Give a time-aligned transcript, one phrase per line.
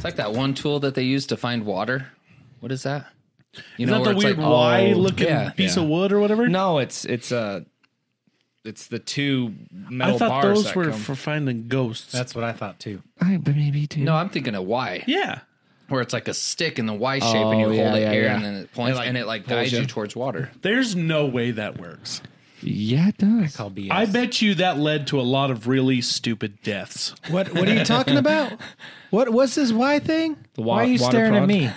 [0.00, 2.06] It's like that one tool that they use to find water.
[2.60, 3.04] What is that?
[3.76, 5.82] You Is that the weird like, Y oh, looking yeah, piece yeah.
[5.82, 6.48] of wood or whatever?
[6.48, 7.60] No, it's it's uh
[8.64, 11.00] it's the two metal I thought bars those that were come.
[11.00, 12.12] for finding ghosts.
[12.12, 13.02] That's what I thought too.
[13.18, 14.00] but maybe too.
[14.00, 15.40] No, I'm thinking of Y, yeah.
[15.90, 18.10] where it's like a stick in the Y shape, and you Oh, hold it yeah,
[18.10, 18.36] here, yeah.
[18.36, 19.80] and then it points, like, and it like guides you.
[19.80, 20.50] you towards water.
[20.62, 22.22] There's no way that works.
[22.62, 23.56] Yeah, it does.
[23.56, 23.90] Call BS.
[23.90, 27.14] I bet you that led to a lot of really stupid deaths.
[27.28, 28.52] What What are you talking about?
[29.10, 30.36] What What's this Y thing?
[30.54, 31.48] The wa- Why are you water staring at prod.
[31.48, 31.70] me?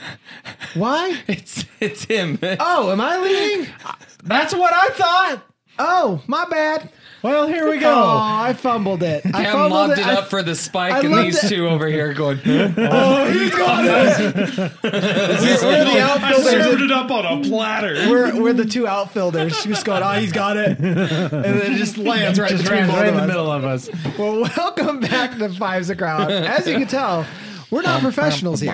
[0.75, 1.21] Why?
[1.27, 2.37] It's it's him.
[2.59, 3.73] Oh, am I leading?
[4.23, 5.41] That's what I thought.
[5.79, 6.91] Oh, my bad.
[7.23, 8.17] Well, here we Oh, go.
[8.19, 9.25] I fumbled it.
[9.25, 11.49] I Cam fumbled lobbed it I- up for the spike, I and loved these it.
[11.55, 12.39] two over here going.
[12.45, 14.57] Oh, he's got it.
[14.83, 16.49] we're, we're the I outfilders.
[16.51, 17.93] served it up on a platter.
[18.09, 20.77] We're, we're the two outfielders just going, oh, he's got it.
[20.79, 23.27] And then it just lands right Just between ran both right in of the us.
[23.27, 23.89] middle of us.
[24.19, 26.29] Well, welcome back to Fives a Crowd.
[26.29, 27.25] As you can tell,
[27.71, 28.73] we're not professionals here.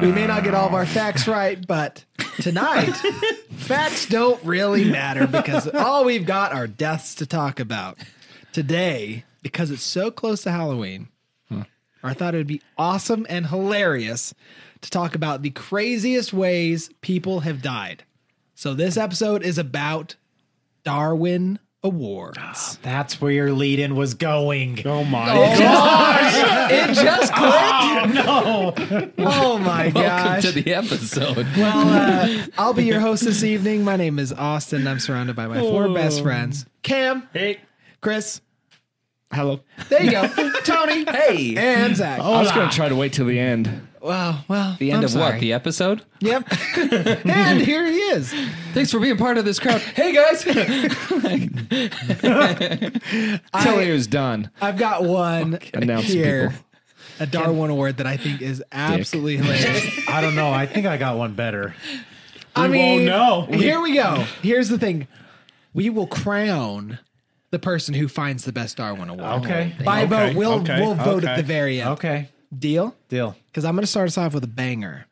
[0.00, 2.04] We may not get all of our facts right, but
[2.42, 2.92] tonight,
[3.56, 7.98] facts don't really matter because all we've got are deaths to talk about.
[8.52, 11.08] Today, because it's so close to Halloween,
[11.48, 11.62] hmm.
[12.02, 14.34] I thought it would be awesome and hilarious
[14.82, 18.04] to talk about the craziest ways people have died.
[18.54, 20.16] So, this episode is about
[20.84, 22.78] Darwin Awards.
[22.82, 24.84] That's where your lead in was going.
[24.86, 26.34] oh my gosh.
[26.72, 28.14] It just clicked.
[28.14, 28.74] no.
[29.18, 30.42] Oh my Welcome gosh.
[30.42, 31.46] to the episode.
[31.56, 33.84] well, uh, I'll be your host this evening.
[33.84, 34.86] My name is Austin.
[34.88, 37.60] I'm surrounded by my four best friends Cam, Hey,
[38.00, 38.40] Chris,
[39.32, 39.60] Hello.
[39.88, 40.28] there you go,
[40.64, 42.18] Tony, Hey, and Zach.
[42.20, 43.86] I was gonna try to wait till the end.
[44.06, 45.32] Well, well, the end I'm of sorry.
[45.32, 45.40] what?
[45.40, 46.02] The episode?
[46.20, 46.44] Yep.
[47.26, 48.32] and here he is.
[48.72, 49.80] Thanks for being part of this crowd.
[49.80, 50.44] Hey guys.
[53.62, 54.50] Till he was done.
[54.60, 56.50] I've got one Announce here.
[56.50, 56.62] people.
[57.18, 59.90] A Darwin Award that I think is absolutely hilarious.
[60.08, 60.52] I don't know.
[60.52, 61.74] I think I got one better.
[62.54, 63.46] I We won't mean, know.
[63.50, 64.24] here we go.
[64.42, 65.08] Here's the thing:
[65.74, 67.00] we will crown
[67.50, 69.44] the person who finds the best Darwin Award.
[69.44, 69.72] Okay.
[69.84, 71.90] By Okay, vote, we'll okay, we'll vote at the very end.
[71.90, 72.28] Okay.
[72.56, 72.94] Deal?
[73.08, 73.36] Deal.
[73.46, 75.06] Because I'm going to start us off with a banger.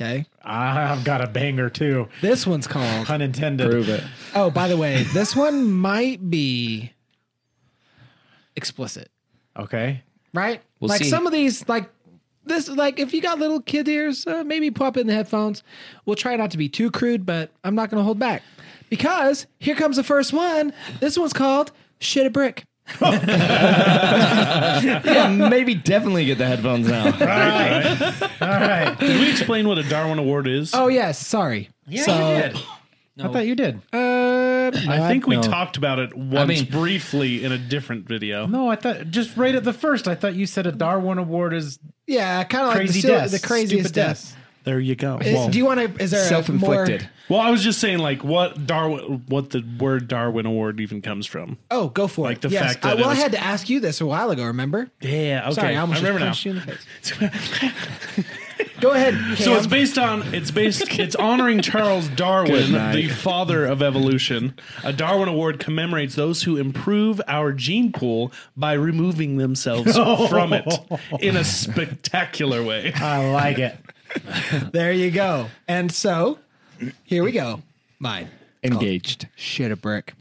[0.00, 0.26] Okay.
[0.42, 2.08] I've got a banger too.
[2.22, 3.06] This one's called.
[3.06, 3.70] Pun intended.
[3.70, 4.02] Prove it.
[4.34, 6.92] Oh, by the way, this one might be
[8.56, 9.10] explicit,
[9.56, 10.02] Okay.
[10.34, 10.60] right?
[10.80, 11.10] We'll like see.
[11.10, 11.88] some of these, like
[12.44, 15.62] this, like if you got little kid ears, uh, maybe pop it in the headphones.
[16.04, 18.42] We'll try not to be too crude, but I'm not going to hold back
[18.90, 20.72] because here comes the first one.
[21.00, 22.64] This one's called "Shit a Brick."
[24.82, 27.04] Yeah, maybe definitely get the headphones now.
[27.06, 28.96] All right.
[28.98, 30.74] did we explain what a Darwin Award is?
[30.74, 31.70] Oh yes, sorry.
[31.86, 32.56] Yeah, So, you did.
[33.18, 33.80] I thought you did.
[33.92, 35.42] Uh, I think we no.
[35.42, 38.46] talked about it once mean- briefly in a different video.
[38.46, 40.08] No, I thought just right at the first.
[40.08, 43.10] I thought you said a Darwin Award is yeah, kind of like the, crazy sil-
[43.14, 44.36] deaths, the craziest stupid death.
[44.62, 44.64] Deaths.
[44.64, 45.18] There you go.
[45.18, 46.02] Is- Well, do you want to?
[46.02, 46.26] Is there a?
[46.26, 47.08] Self-inflicted.
[47.28, 51.26] well, I was just saying, like, what Darwin, what the word Darwin Award even comes
[51.26, 51.58] from.
[51.70, 52.42] Oh, go for Like it.
[52.42, 52.62] the yes.
[52.74, 54.44] fact I, that well, was- I had to ask you this a while ago.
[54.44, 54.90] Remember?
[55.00, 55.42] Yeah.
[55.46, 55.54] Okay.
[55.54, 56.52] Sorry, I I almost remember just now.
[56.52, 56.72] you in the
[57.30, 58.24] face.
[58.80, 59.14] Go ahead.
[59.14, 59.36] Cam.
[59.36, 64.54] So it's based on it's based it's honoring Charles Darwin, the father of evolution.
[64.84, 69.96] A Darwin Award commemorates those who improve our gene pool by removing themselves
[70.28, 70.66] from it
[71.20, 72.92] in a spectacular way.
[72.94, 73.76] I like it.
[74.72, 75.48] There you go.
[75.68, 76.38] And so
[77.04, 77.62] here we go.
[77.98, 78.28] Mine.
[78.64, 79.26] Engaged.
[79.34, 80.14] Shit a brick.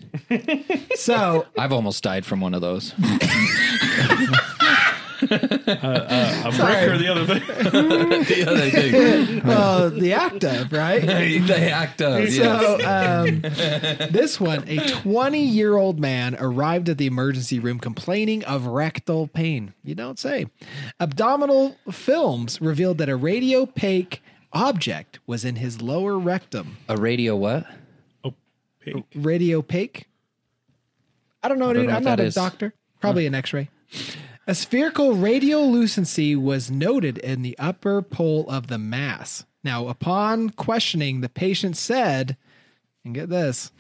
[0.96, 2.94] so I've almost died from one of those.
[5.32, 6.86] A Sorry.
[6.86, 7.42] brick or the other thing.
[8.24, 9.42] the other thing.
[9.46, 11.02] uh, the act of right.
[11.48, 12.30] the act of.
[12.30, 12.38] yes.
[12.38, 13.42] So um,
[14.12, 19.28] this one, a 20 year old man arrived at the emergency room complaining of rectal
[19.28, 19.74] pain.
[19.84, 20.48] You don't say.
[21.00, 24.20] Abdominal films revealed that a radiopaque
[24.54, 26.78] object was in his lower rectum.
[26.90, 27.66] A radio what?
[29.16, 30.04] radiopaque.
[31.44, 31.90] I don't know, don't dude.
[31.90, 32.36] know I'm not a is.
[32.36, 32.74] doctor.
[33.00, 33.70] Probably an X-ray.
[34.52, 39.46] A spherical radiolucency was noted in the upper pole of the mass.
[39.64, 42.36] Now, upon questioning, the patient said,
[43.06, 43.72] and get this,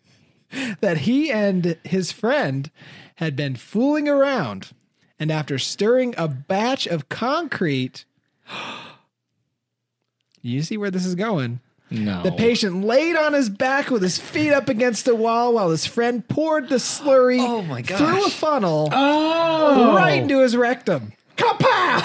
[0.80, 2.70] that he and his friend
[3.16, 4.70] had been fooling around,
[5.18, 8.06] and after stirring a batch of concrete,
[10.40, 11.60] you see where this is going.
[11.90, 12.22] No.
[12.22, 15.86] The patient laid on his back with his feet up against the wall while his
[15.86, 17.98] friend poured the slurry Oh my gosh.
[17.98, 19.94] through a funnel oh.
[19.96, 21.12] right into his rectum.
[21.36, 22.02] Kapow!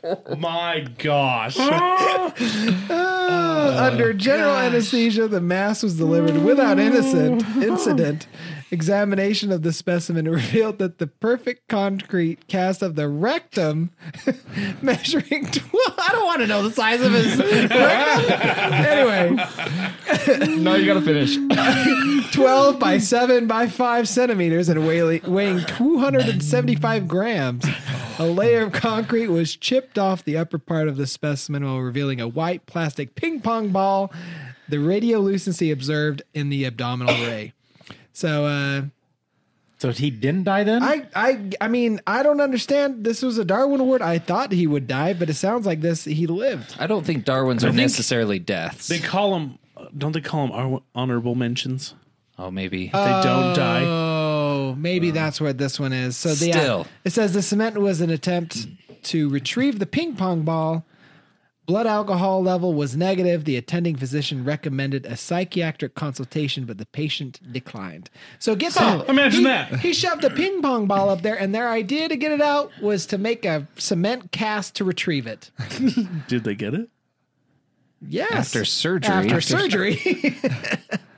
[0.38, 1.56] My gosh.
[2.90, 8.26] Uh, under oh, general anesthesia, the mass was delivered without innocent incident.
[8.72, 13.90] Examination of the specimen revealed that the perfect concrete cast of the rectum,
[14.82, 15.46] measuring.
[15.46, 15.62] Tw-
[15.98, 18.32] I don't want to know the size of his rectum.
[18.72, 21.36] Anyway, No, you gotta finish.
[22.32, 27.64] 12 by 7 by 5 centimeters and weighing, weighing 275 grams.
[28.18, 32.20] A layer of concrete was chipped off the upper part of the specimen while revealing
[32.20, 34.12] a white plastic ping pong ball.
[34.68, 37.52] The radiolucency observed in the abdominal ray.
[38.12, 38.82] So, uh,
[39.78, 40.82] So he didn't die then?
[40.82, 43.04] I, I, I mean, I don't understand.
[43.04, 44.02] This was a Darwin Award.
[44.02, 46.74] I thought he would die, but it sounds like this he lived.
[46.78, 48.88] I don't think Darwin's are necessarily deaths.
[48.88, 49.58] They call them,
[49.96, 51.94] don't they call them honorable mentions?
[52.38, 52.86] oh, maybe.
[52.86, 53.84] if They don't die.
[53.84, 56.16] Oh, maybe that's what this one is.
[56.16, 56.86] So the Still.
[57.04, 58.66] it says the cement was an attempt
[59.04, 60.84] to retrieve the ping pong ball.
[61.70, 63.44] Blood alcohol level was negative.
[63.44, 68.10] The attending physician recommended a psychiatric consultation, but the patient declined.
[68.40, 69.08] So get that.
[69.08, 69.78] imagine He- that.
[69.78, 72.72] He shoved a ping pong ball up there, and their idea to get it out
[72.82, 75.52] was to make a cement cast to retrieve it.
[76.26, 76.88] Did they get it?
[78.04, 78.32] Yes.
[78.32, 79.12] After surgery.
[79.12, 80.00] After surgery.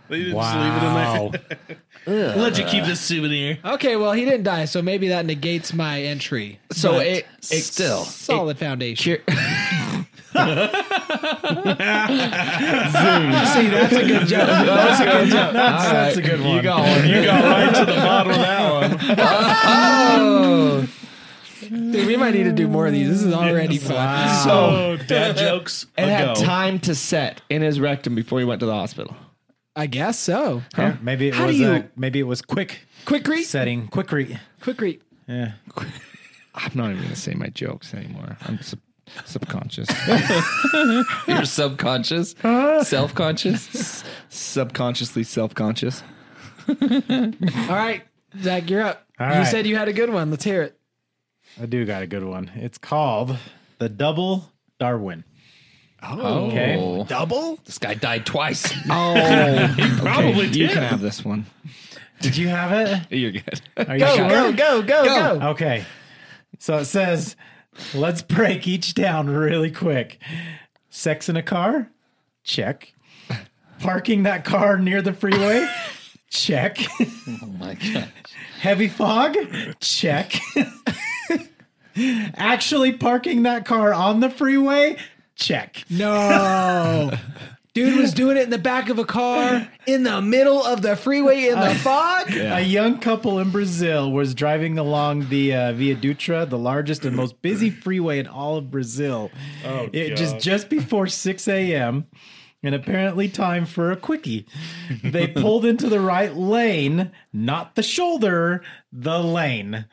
[0.09, 1.31] They didn't wow.
[1.31, 2.37] just leave it in there.
[2.37, 3.57] Let you keep this souvenir.
[3.65, 6.61] okay, well, he didn't die, so maybe that negates my entry.
[6.71, 8.05] So it, it Still.
[8.05, 9.03] solid foundation.
[9.03, 9.25] Cheer-
[10.33, 10.39] See,
[13.69, 14.47] that's a good joke.
[14.49, 15.53] That's a good joke.
[15.53, 16.57] That's, All that's a good one.
[16.57, 17.07] You got one.
[17.09, 18.99] You got right to the bottom of that one.
[19.65, 20.89] Oh.
[21.71, 23.09] Dude, we might need to do more of these.
[23.09, 24.29] This is already fun.
[24.45, 25.87] So, dad jokes.
[25.97, 26.43] And had go.
[26.45, 29.17] time to set in his rectum before he went to the hospital.
[29.75, 30.63] I guess so.
[30.77, 33.45] Yeah, maybe it How was do you- a, maybe it was quick Quick read.
[33.45, 33.89] setting.
[33.89, 34.39] Quick read.
[34.61, 35.01] Quick read.
[35.27, 35.53] Yeah.
[36.55, 38.37] I'm not even gonna say my jokes anymore.
[38.43, 38.81] I'm sub-
[39.25, 39.89] subconscious.
[41.29, 42.35] You're subconscious,
[42.87, 44.05] self conscious.
[44.29, 46.03] Subconsciously self-conscious.
[46.69, 46.77] All
[47.69, 48.03] right,
[48.41, 49.07] Zach, you're up.
[49.19, 49.47] All you right.
[49.47, 50.31] said you had a good one.
[50.31, 50.79] Let's hear it.
[51.61, 52.51] I do got a good one.
[52.55, 53.37] It's called
[53.79, 55.25] the double Darwin.
[56.03, 57.05] Oh, Okay.
[57.09, 57.59] Double?
[57.65, 58.73] this guy died twice.
[58.91, 60.71] Oh, Probably you did.
[60.73, 61.47] can have this one.
[62.21, 63.13] Did you have it?
[63.17, 63.61] You're good.
[63.77, 64.29] Are you Go, sure?
[64.29, 65.47] go, go, go, go.
[65.51, 65.85] Okay.
[66.59, 67.37] So it says,
[67.95, 70.19] let's break each down really quick.
[70.91, 71.91] Sex in a car?
[72.45, 72.95] Check.
[73.81, 75.67] Parking that car near the freeway?
[76.31, 76.79] Check.
[77.01, 78.09] Oh my god.
[78.61, 79.37] Heavy fog?
[79.81, 80.35] Check.
[81.97, 84.97] Actually parking that car on the freeway?
[85.35, 85.85] Check.
[85.91, 87.13] No.
[87.75, 90.95] Dude was doing it in the back of a car, in the middle of the
[90.95, 92.31] freeway, in the fog.
[92.31, 97.17] A young couple in Brazil was driving along the uh, Via Dutra, the largest and
[97.17, 99.31] most busy freeway in all of Brazil.
[99.65, 102.09] Oh, it just just before 6 a.m.
[102.63, 104.47] and apparently time for a quickie.
[105.03, 109.87] They pulled into the right lane, not the shoulder, the lane.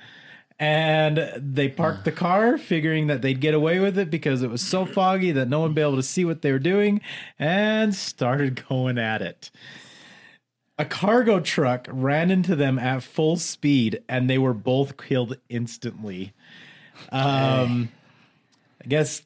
[0.60, 4.62] And they parked the car, figuring that they'd get away with it because it was
[4.62, 7.00] so foggy that no one would be able to see what they were doing,
[7.38, 9.52] and started going at it.
[10.78, 16.34] A cargo truck ran into them at full speed, and they were both killed instantly.
[17.12, 17.90] Um,
[18.84, 19.22] I guess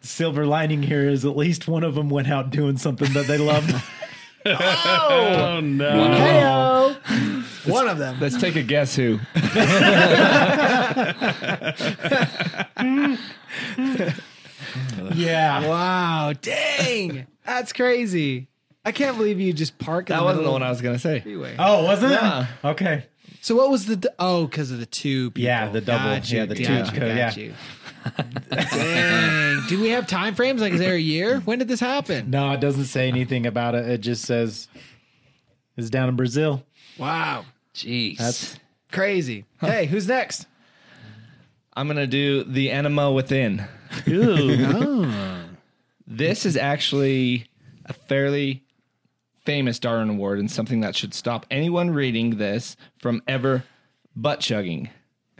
[0.00, 3.26] the silver lining here is at least one of them went out doing something that
[3.26, 3.74] they loved.
[4.46, 6.96] Oh, no.
[7.04, 7.39] Heyo.
[7.66, 8.18] One of them.
[8.20, 9.18] Let's take a guess who.
[15.14, 15.66] yeah.
[15.68, 16.32] Wow.
[16.40, 17.26] Dang.
[17.44, 18.48] That's crazy.
[18.84, 21.14] I can't believe you just park in That wasn't the one I was gonna say.
[21.18, 21.54] the freeway.
[21.58, 22.46] Oh, wasn't Yeah.
[22.64, 22.66] it?
[22.68, 23.04] Okay.
[23.42, 25.44] So what was the d- oh because of the two people?
[25.46, 27.34] Yeah, the double- Got you, yeah, the got two you, code, got yeah.
[27.36, 27.54] you.
[28.50, 29.62] Dang.
[29.68, 30.60] Do we have time frames?
[30.60, 31.40] Like, is there a year?
[31.40, 32.30] When did this happen?
[32.30, 33.86] No, it doesn't say anything about it.
[33.88, 34.68] It just says
[35.76, 36.62] it's down in Brazil.
[37.00, 38.18] Wow, Jeez.
[38.18, 38.56] That's
[38.92, 39.46] crazy.
[39.60, 40.46] Hey, who's next?
[41.74, 43.64] I'm gonna do the enema within.
[44.06, 45.44] Oh.
[46.06, 47.46] This is actually
[47.86, 48.62] a fairly
[49.44, 53.64] famous Darwin Award and something that should stop anyone reading this from ever
[54.14, 54.90] butt chugging.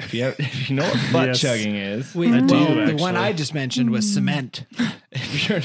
[0.01, 1.41] If you, if you know what butt Yes.
[1.41, 3.29] chugging is, We, do, well, the one actually.
[3.29, 4.15] I just mentioned was mm.
[4.15, 4.67] cement.
[5.13, 5.61] if you're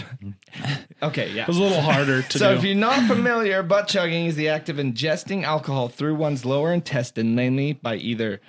[1.04, 1.44] okay, yeah.
[1.44, 2.58] It was a little harder to So do.
[2.58, 6.72] if you're not familiar, butt chugging is the act of ingesting alcohol through one's lower
[6.74, 8.40] intestine, mainly by either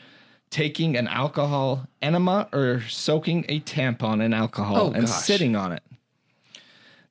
[0.51, 5.23] taking an alcohol enema or soaking a tampon in alcohol Oh, and gosh.
[5.25, 5.83] sitting on it.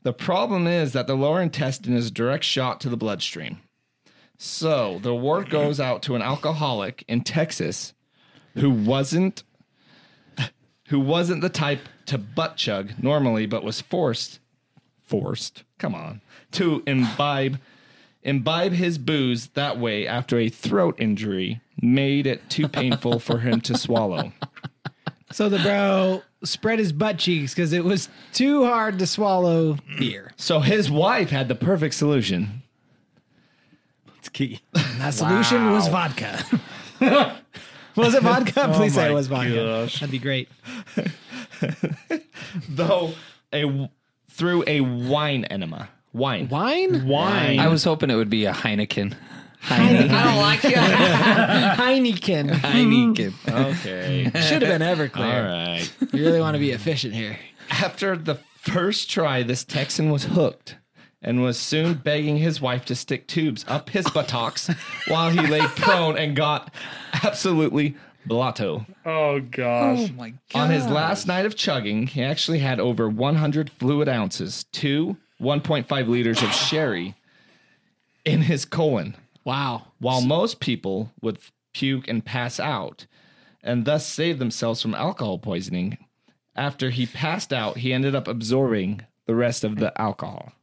[0.04, 3.58] The problem is that the lower intestine is a direct shot to the bloodstream.
[4.38, 7.94] So the word goes out to an alcoholic in Texas
[8.56, 9.44] who wasn't
[10.90, 14.40] who wasn't the type to butt chug normally, but was forced,
[15.04, 16.22] forced, come on,
[16.52, 17.60] to imbibe,
[18.22, 23.60] imbibe his booze that way after a throat injury made it too painful for him
[23.62, 24.32] to swallow.
[25.32, 30.32] So the bro spread his butt cheeks because it was too hard to swallow beer.
[30.38, 32.62] So his wife had the perfect solution.
[34.20, 34.62] It's key.
[34.76, 36.44] And that solution was vodka.
[37.96, 38.72] was it oh vodka?
[38.74, 39.56] Please say it was vodka.
[39.56, 40.00] gosh.
[40.00, 40.50] That'd be great.
[42.70, 43.14] Though
[43.54, 43.90] a
[44.30, 45.90] through a wine enema.
[46.14, 46.48] Wine.
[46.50, 47.08] Wine?
[47.08, 47.60] Wine.
[47.60, 49.16] I was hoping it would be a Heineken.
[49.62, 50.10] Heineken.
[50.12, 50.72] I don't like you.
[50.72, 52.50] Heineken.
[52.52, 53.34] Heineken.
[53.72, 54.24] Okay.
[54.42, 55.44] Should have been Everclear.
[55.44, 55.92] All right.
[56.14, 57.38] You really want to be efficient here.
[57.70, 60.78] After the first try, this Texan was hooked
[61.26, 64.70] and was soon begging his wife to stick tubes up his buttocks
[65.08, 66.72] while he lay prone and got
[67.24, 67.96] absolutely
[68.28, 68.86] blotto.
[69.06, 70.10] oh gosh.
[70.10, 70.60] Oh my god.
[70.62, 76.08] On his last night of chugging, he actually had over 100 fluid ounces, two 1.5
[76.08, 77.16] liters of sherry
[78.24, 79.16] in his colon.
[79.44, 79.88] Wow.
[80.00, 81.40] While most people would
[81.74, 83.08] puke and pass out
[83.64, 85.98] and thus save themselves from alcohol poisoning,
[86.56, 90.54] after he passed out, he ended up absorbing the rest of the alcohol.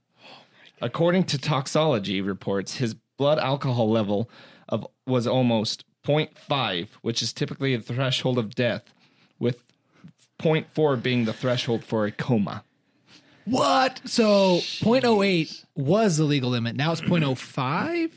[0.82, 4.28] According to toxology reports, his blood alcohol level
[4.68, 8.82] of was almost 0.5, which is typically the threshold of death,
[9.38, 9.62] with
[10.40, 12.64] 0.4 being the threshold for a coma.
[13.44, 14.00] What?
[14.04, 16.74] So 0.08 was the legal limit.
[16.76, 18.10] Now it's 0.05?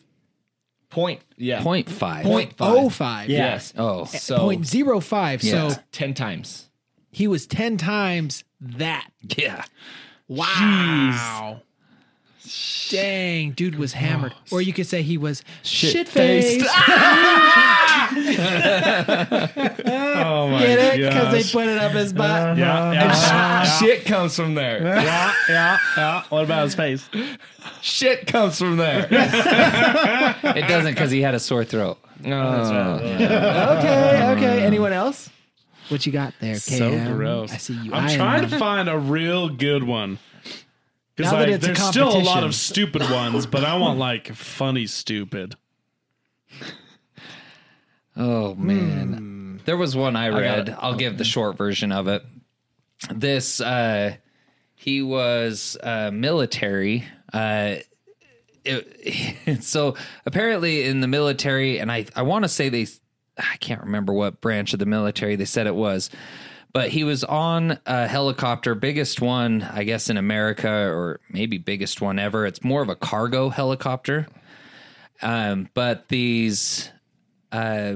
[0.89, 2.25] Point, yeah, Point five.
[2.25, 3.27] 0.05.
[3.27, 3.73] yes.
[3.77, 5.43] Oh, eh, So 0.05.
[5.43, 5.69] Yeah.
[5.69, 6.69] So 10 times.
[7.11, 9.09] he was 10 times that.
[9.37, 9.65] yeah.
[10.27, 11.61] Wow.
[12.89, 14.33] Dang, dude was hammered.
[14.51, 16.61] Or you could say he was shit Shit-faced.
[16.61, 16.75] faced.
[19.35, 21.01] Oh my Get it?
[21.09, 22.29] Because they put it up his butt.
[22.29, 22.55] Uh-huh.
[22.57, 24.81] yeah, yeah, Shit comes from there.
[24.83, 26.23] yeah, yeah, yeah.
[26.29, 27.09] What about his face?
[27.81, 29.07] Shit comes from there.
[30.55, 31.97] It doesn't because he had a sore throat.
[32.25, 32.97] Oh, oh,
[33.77, 34.63] okay, okay.
[34.63, 35.29] Anyone else?
[35.89, 37.53] What you got there, So gross.
[37.53, 37.93] I see you.
[37.93, 40.19] I'm trying to find a real good one.
[41.15, 42.43] Because Now that like, it's a there's still a lot competition.
[42.45, 45.55] of stupid ones, but I want like funny stupid.
[48.17, 49.61] Oh man.
[49.65, 50.69] There was one I read.
[50.69, 50.75] it.
[50.79, 52.23] I'll give the short version of it.
[53.13, 54.15] This uh
[54.75, 57.05] he was uh military.
[57.33, 57.75] Uh
[58.63, 59.95] it, so
[60.25, 62.87] apparently in the military and I I want to say they
[63.37, 66.09] I can't remember what branch of the military they said it was.
[66.75, 72.01] But he was on a helicopter, biggest one, I guess, in America, or maybe biggest
[72.01, 72.45] one ever.
[72.45, 74.27] It's more of a cargo helicopter.
[75.21, 76.91] Um, but these
[77.53, 77.95] uh,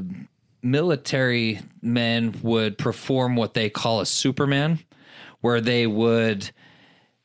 [0.64, 4.80] military men would perform what they call a Superman,
[5.42, 6.50] where they would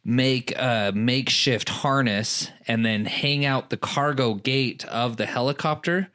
[0.05, 6.11] make a makeshift harness and then hang out the cargo gate of the helicopter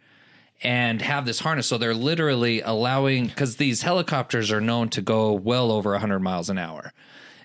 [0.61, 1.67] and have this harness.
[1.67, 6.49] So they're literally allowing, because these helicopters are known to go well over 100 miles
[6.49, 6.93] an hour.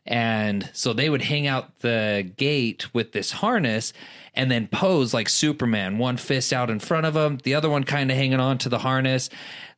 [0.06, 3.92] And so they would hang out the gate with this harness
[4.34, 7.84] and then pose like Superman, one fist out in front of them, the other one
[7.84, 9.30] kind of hanging on to the harness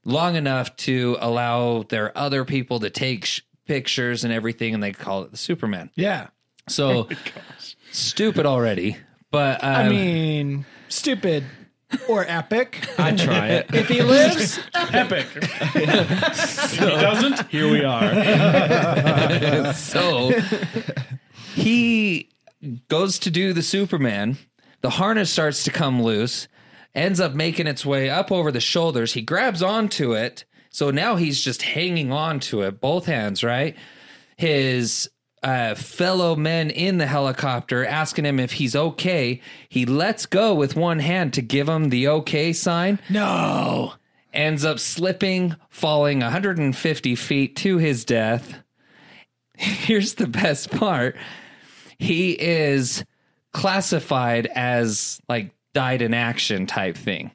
[0.05, 4.75] long enough to allow their other people to take sh- pictures and everything.
[4.75, 5.91] And they call it the Superman.
[5.95, 6.29] Yeah.
[6.69, 7.09] So
[7.93, 8.97] stupid already.
[9.31, 11.45] But um, I mean, stupid
[12.09, 12.89] or epic.
[12.99, 13.67] I try it.
[13.73, 15.27] if he lives, Epic.
[15.37, 19.73] if he doesn't, here we are.
[19.75, 20.33] so
[21.55, 22.29] he
[22.89, 24.37] goes to do the Superman.
[24.83, 26.49] The harness starts to come loose,
[26.95, 29.13] ends up making its way up over the shoulders.
[29.13, 30.45] He grabs onto it.
[30.71, 33.77] So now he's just hanging on to it, both hands, right?
[34.37, 35.09] His
[35.43, 39.41] uh, fellow men in the helicopter asking him if he's okay.
[39.69, 43.95] He lets go with one hand to give him the okay sign no.
[44.33, 48.63] ends up slipping, falling 150 feet to his death.
[49.57, 51.17] Here's the best part
[51.99, 53.05] he is
[53.53, 57.31] classified as like died in action type thing.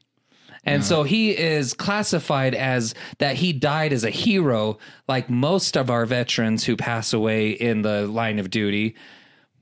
[0.63, 4.77] And so he is classified as that he died as a hero,
[5.07, 8.95] like most of our veterans who pass away in the line of duty.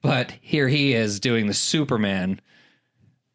[0.02, 2.42] But here he is doing the Superman.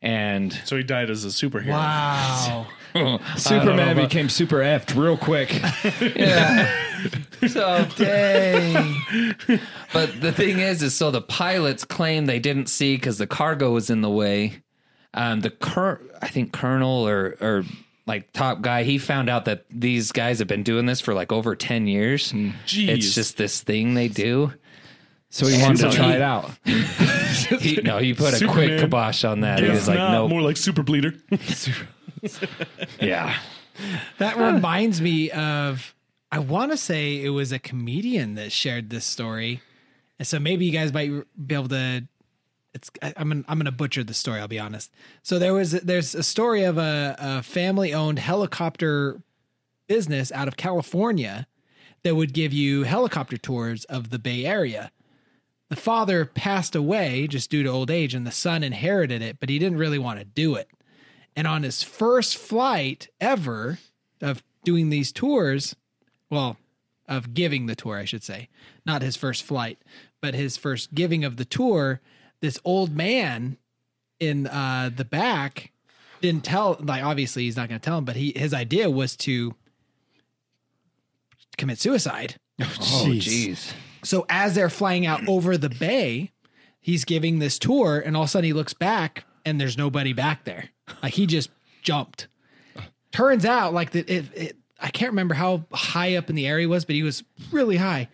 [0.03, 1.71] And So he died as a superhero.
[1.71, 2.67] Wow.
[3.37, 5.51] Superman became super effed real quick.
[6.17, 6.71] yeah.
[7.49, 8.95] so Dang.
[9.93, 13.73] But the thing is, is so the pilots claim they didn't see because the cargo
[13.73, 14.63] was in the way.
[15.15, 17.65] Um, the cur- I think colonel or or
[18.07, 18.83] like top guy.
[18.83, 22.33] He found out that these guys have been doing this for like over ten years.
[22.33, 22.89] Jeez.
[22.89, 24.53] It's just this thing they do.
[25.31, 26.51] So he wants to try he- it out.
[27.61, 28.69] He, no, he put a Superman.
[28.69, 29.59] quick kibosh on that.
[29.59, 30.13] He was like, not.
[30.13, 31.15] no, more like super bleeder.
[33.01, 33.37] Yeah.
[34.19, 35.95] That reminds me of
[36.31, 39.61] I want to say it was a comedian that shared this story,
[40.19, 41.11] and so maybe you guys might
[41.47, 42.07] be able to.
[42.75, 44.41] It's I- I'm gonna, I'm gonna butcher the story.
[44.41, 44.93] I'll be honest.
[45.23, 49.21] So there was there's a story of a, a family owned helicopter
[49.87, 51.47] business out of California
[52.03, 54.91] that would give you helicopter tours of the Bay Area.
[55.71, 59.49] The father passed away just due to old age, and the son inherited it, but
[59.49, 60.69] he didn't really want to do it.
[61.35, 63.79] And on his first flight ever
[64.21, 65.75] of doing these tours,
[66.31, 66.59] well,
[67.09, 68.49] of giving the tour, I should say,
[68.87, 69.79] not his first flight,
[70.21, 72.01] but his first giving of the tour,
[72.41, 73.57] this old man
[74.21, 75.73] in uh, the back
[76.21, 79.17] didn't tell, like, obviously he's not going to tell him, but he, his idea was
[79.17, 79.55] to
[81.57, 82.37] commit suicide.
[82.61, 83.73] oh, jeez.
[84.03, 86.33] So as they're flying out over the bay,
[86.81, 90.13] he's giving this tour, and all of a sudden he looks back and there's nobody
[90.13, 90.71] back there.
[91.03, 91.51] Like he just
[91.83, 92.29] jumped.
[93.13, 94.57] Turns out, like that, it, it.
[94.81, 97.23] I can't remember how high up in the air he was, but he was
[97.53, 98.09] really high.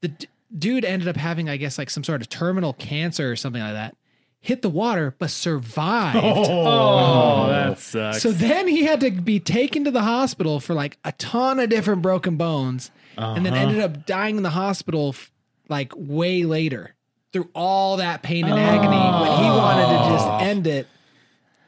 [0.00, 3.36] The d- dude ended up having, I guess, like some sort of terminal cancer or
[3.36, 3.96] something like that.
[4.40, 6.18] Hit the water, but survived.
[6.20, 7.74] Oh, oh that oh.
[7.74, 8.22] sucks.
[8.22, 11.68] So then he had to be taken to the hospital for like a ton of
[11.68, 13.62] different broken bones, and then uh-huh.
[13.62, 15.30] ended up dying in the hospital f-
[15.68, 16.94] like way later
[17.32, 18.96] through all that pain and agony.
[18.96, 20.38] When he wanted to just oh.
[20.38, 20.88] end it,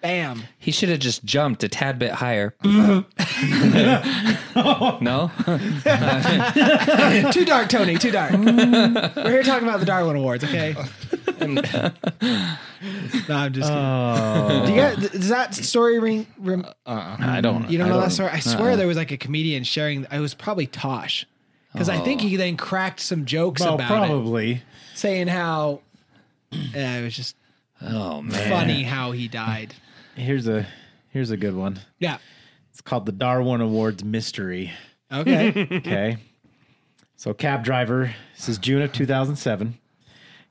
[0.05, 0.43] bam.
[0.59, 2.55] He should have just jumped a tad bit higher.
[2.63, 3.05] Mm-hmm.
[5.05, 5.31] no,
[7.33, 7.97] too dark, Tony.
[7.97, 8.33] Too dark.
[8.33, 10.77] We're here talking about the Darwin Awards, okay?
[11.41, 11.63] no,
[13.35, 13.85] I'm just kidding.
[13.85, 14.65] Oh.
[14.67, 16.27] Do you guys, does that story ring?
[16.39, 17.17] Rem, uh-uh.
[17.19, 17.71] I don't.
[17.71, 18.29] you don't I know that story?
[18.31, 18.77] I swear uh-uh.
[18.77, 20.07] there was like a comedian sharing.
[20.13, 21.27] It was probably Tosh.
[21.73, 22.39] Because I think he oh.
[22.39, 24.07] then cracked some jokes Well, about it.
[24.07, 24.63] probably.
[24.95, 25.81] saying how
[26.51, 27.37] yeah, it was just
[27.83, 29.75] Oh man, funny how he died.
[30.17, 30.67] Here's a
[31.11, 31.81] here's a good one.
[31.99, 32.19] Yeah.
[32.71, 34.73] It's called the Darwin Awards Mystery.
[35.13, 35.69] Okay.
[35.77, 36.17] Okay.
[37.17, 39.79] so cab driver, this is June of 2007.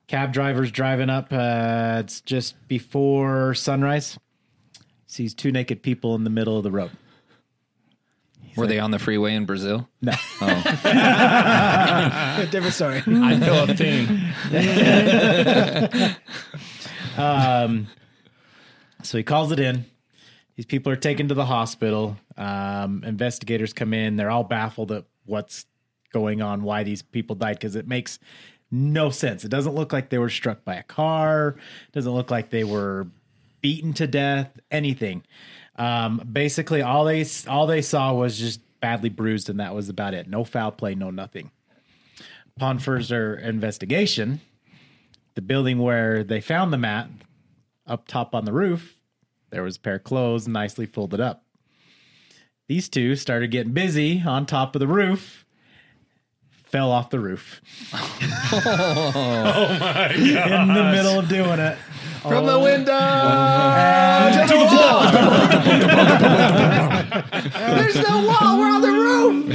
[0.07, 1.27] Cab driver's driving up.
[1.31, 4.17] Uh, it's just before sunrise.
[5.07, 6.91] Sees two naked people in the middle of the road.
[8.55, 9.89] Were they on the freeway in Brazil?
[10.01, 10.11] No.
[10.41, 10.61] Oh.
[12.51, 13.01] Different story.
[13.07, 14.19] I feel a thing.
[17.15, 17.87] Um,
[19.03, 19.85] so he calls it in.
[20.55, 22.17] These people are taken to the hospital.
[22.37, 24.15] Um, investigators come in.
[24.15, 25.65] They're all baffled at what's
[26.11, 28.19] going on, why these people died, because it makes
[28.71, 29.43] no sense.
[29.43, 31.55] It doesn't look like they were struck by a car.
[31.87, 33.07] It doesn't look like they were
[33.61, 34.59] beaten to death.
[34.71, 35.23] Anything.
[35.75, 40.13] Um, basically, all they all they saw was just badly bruised, and that was about
[40.13, 40.27] it.
[40.27, 41.51] No foul play, no nothing.
[42.57, 44.41] Upon further investigation,
[45.33, 47.09] the building where they found the mat
[47.87, 48.92] up top on the roof,
[49.53, 51.45] there was a pair of clothes nicely folded up.
[52.67, 55.45] These two started getting busy on top of the roof,
[56.49, 57.61] fell off the roof.
[57.93, 58.17] oh,
[59.55, 60.11] oh my god.
[60.15, 61.77] In the middle of doing it.
[62.23, 62.63] From the oh.
[62.63, 62.97] window.
[67.77, 68.57] There's no wall.
[68.57, 69.45] We're on the roof.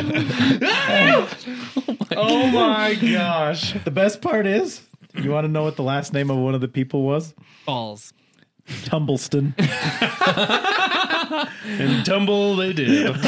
[2.17, 3.75] Oh my gosh.
[3.83, 4.81] The best part is,
[5.15, 7.35] you want to know what the last name of one of the people was?
[7.67, 8.13] Balls.
[8.85, 9.55] Tumbleston.
[11.65, 13.15] and tumble they did.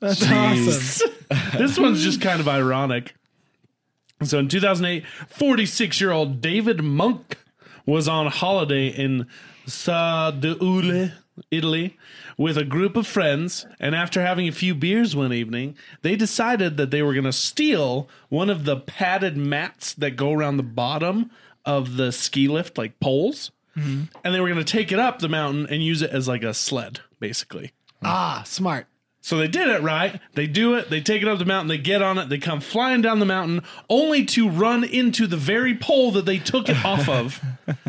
[0.00, 1.12] That's awesome.
[1.56, 3.14] this one's just kind of ironic.
[4.22, 7.38] So in 2008, 46 year old David Monk
[7.86, 9.26] was on holiday in
[9.66, 11.12] Sauze d'Oulx,
[11.50, 11.96] Italy,
[12.38, 13.66] with a group of friends.
[13.80, 17.32] And after having a few beers one evening, they decided that they were going to
[17.32, 21.30] steal one of the padded mats that go around the bottom
[21.64, 23.50] of the ski lift, like poles.
[23.76, 26.42] And they were going to take it up the mountain and use it as like
[26.42, 27.72] a sled, basically.
[28.02, 28.86] Ah, smart.
[29.20, 30.20] So they did it right.
[30.34, 30.90] They do it.
[30.90, 31.68] They take it up the mountain.
[31.68, 32.28] They get on it.
[32.28, 36.38] They come flying down the mountain, only to run into the very pole that they
[36.38, 37.40] took it off of,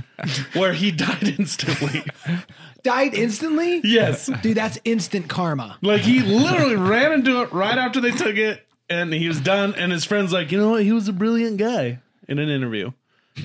[0.53, 2.03] where he died instantly.
[2.83, 3.81] Died instantly?
[3.83, 5.77] Yes, Dude, that's instant karma.
[5.81, 9.75] like he literally ran into it right after they took it, and he was done.
[9.75, 10.83] And his friend's like, you know what?
[10.83, 12.91] He was a brilliant guy in an interview.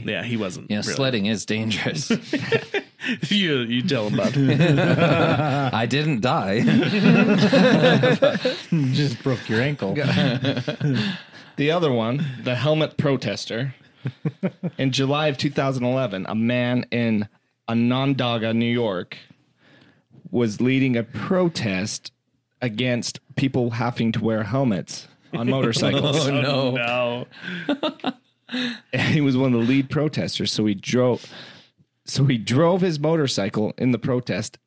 [0.00, 0.12] Really?
[0.12, 0.70] Yeah, he wasn't.
[0.70, 0.92] Yeah, really.
[0.92, 2.10] sledding is dangerous.
[3.28, 4.60] you you tell him about it.
[5.74, 6.60] I didn't die.
[8.92, 9.94] Just broke your ankle.
[9.94, 13.74] The other one, the helmet protester.
[14.78, 17.28] in July of 2011, a man in
[17.68, 19.16] Onondaga, New York,
[20.30, 22.12] was leading a protest
[22.62, 26.28] against people having to wear helmets on motorcycles.
[26.28, 27.26] Oh no.
[27.68, 28.12] Oh, no.
[28.48, 28.78] And
[29.12, 30.52] he was one of the lead protesters.
[30.52, 31.24] So he drove,
[32.04, 34.58] so he drove his motorcycle in the protest,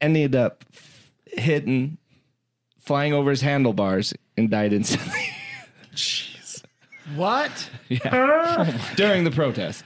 [0.00, 0.64] ended up
[1.26, 1.98] hitting,
[2.80, 5.28] flying over his handlebars, and died instantly.
[5.94, 6.62] Jeez,
[7.16, 7.70] what?
[7.88, 9.84] yeah, during the protest.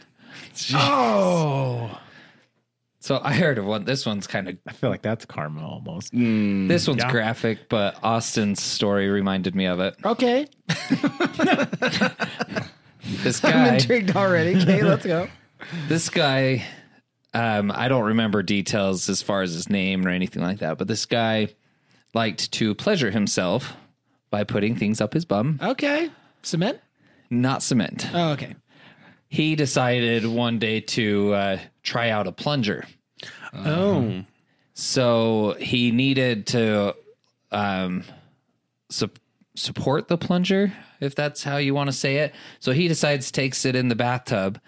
[0.74, 1.98] Oh.
[3.00, 3.84] So I heard of one.
[3.84, 6.12] This one's kind of I feel like that's karma almost.
[6.14, 6.68] Mm.
[6.68, 7.10] this one's Yeah.
[7.10, 9.96] graphic, but Austin's story reminded me of it.
[10.04, 10.46] Okay.
[13.04, 14.56] This I'm guy, intrigued already.
[14.60, 15.28] Okay, let's go.
[15.88, 16.64] this guy,
[17.34, 20.88] um, I don't remember details as far as his name or anything like that, but
[20.88, 21.48] this guy
[22.14, 23.74] liked to pleasure himself
[24.30, 26.10] by putting things up his bum, Okay.
[26.42, 26.78] Cement?
[27.30, 28.08] not cement.
[28.12, 28.54] Oh, okay.
[29.28, 32.84] He decided one day to uh, try out a plunger.
[33.54, 34.22] Oh.
[34.74, 36.94] So he needed to
[37.50, 38.04] um,
[38.90, 39.18] sup-
[39.54, 42.34] support the plunger, if that's how you want to say it.
[42.60, 44.60] So he decides, takes it in the bathtub,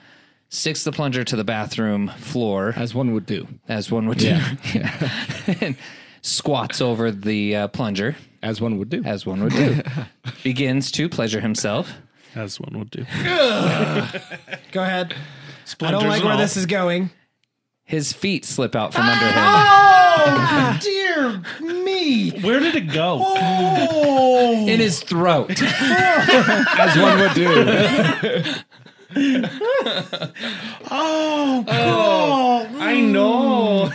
[0.49, 3.47] sticks the plunger to the bathroom floor, As one would do.
[3.69, 4.39] as one would do,
[5.61, 5.77] and
[6.23, 9.03] squats over the uh, plunger, As one would do.
[9.05, 9.81] as one would do.
[10.45, 11.93] Begins to pleasure himself.
[12.35, 13.05] As one would do.
[14.73, 15.15] Go ahead.
[15.81, 16.39] I don't like where all.
[16.39, 17.11] this is going.
[17.85, 19.35] His feet slip out from under him.
[20.17, 21.43] Oh, dear
[21.85, 22.31] me.
[22.41, 23.19] Where did it go?
[23.23, 25.51] Oh, In his throat.
[25.63, 28.55] As one would do.
[30.91, 32.69] Oh Oh!
[32.81, 33.91] I know.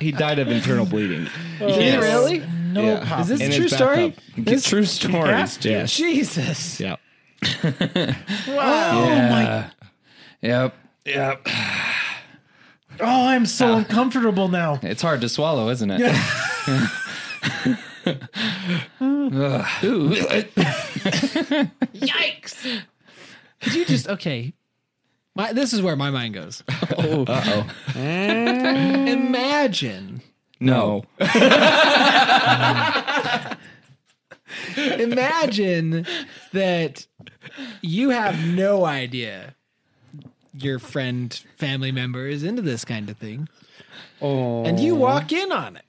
[0.00, 1.28] he died of internal bleeding.
[1.58, 2.42] Did he really?
[2.72, 2.98] No Yeah.
[3.06, 3.20] problem.
[3.20, 4.08] Is this In a true story?
[4.10, 4.44] bathtub.
[4.44, 5.28] This- True story.
[5.30, 5.96] Yes.
[5.96, 6.80] Jesus.
[6.80, 6.96] Yeah.
[8.48, 9.70] Oh, yeah.
[10.42, 10.74] Yep.
[11.06, 11.48] Yep.
[13.00, 14.78] Oh, I'm so uncomfortable now.
[14.92, 16.00] It's hard to swallow, isn't it?
[21.94, 22.82] Yikes.
[23.60, 24.52] Could you just, okay.
[25.34, 26.62] My, this is where my mind goes.
[26.68, 27.66] Uh oh.
[29.06, 30.20] Imagine.
[30.60, 31.04] No.
[34.76, 36.06] Imagine
[36.52, 37.06] that
[37.80, 39.54] you have no idea
[40.54, 43.48] your friend, family member is into this kind of thing.
[44.20, 44.64] Oh.
[44.64, 45.84] And you walk in on it.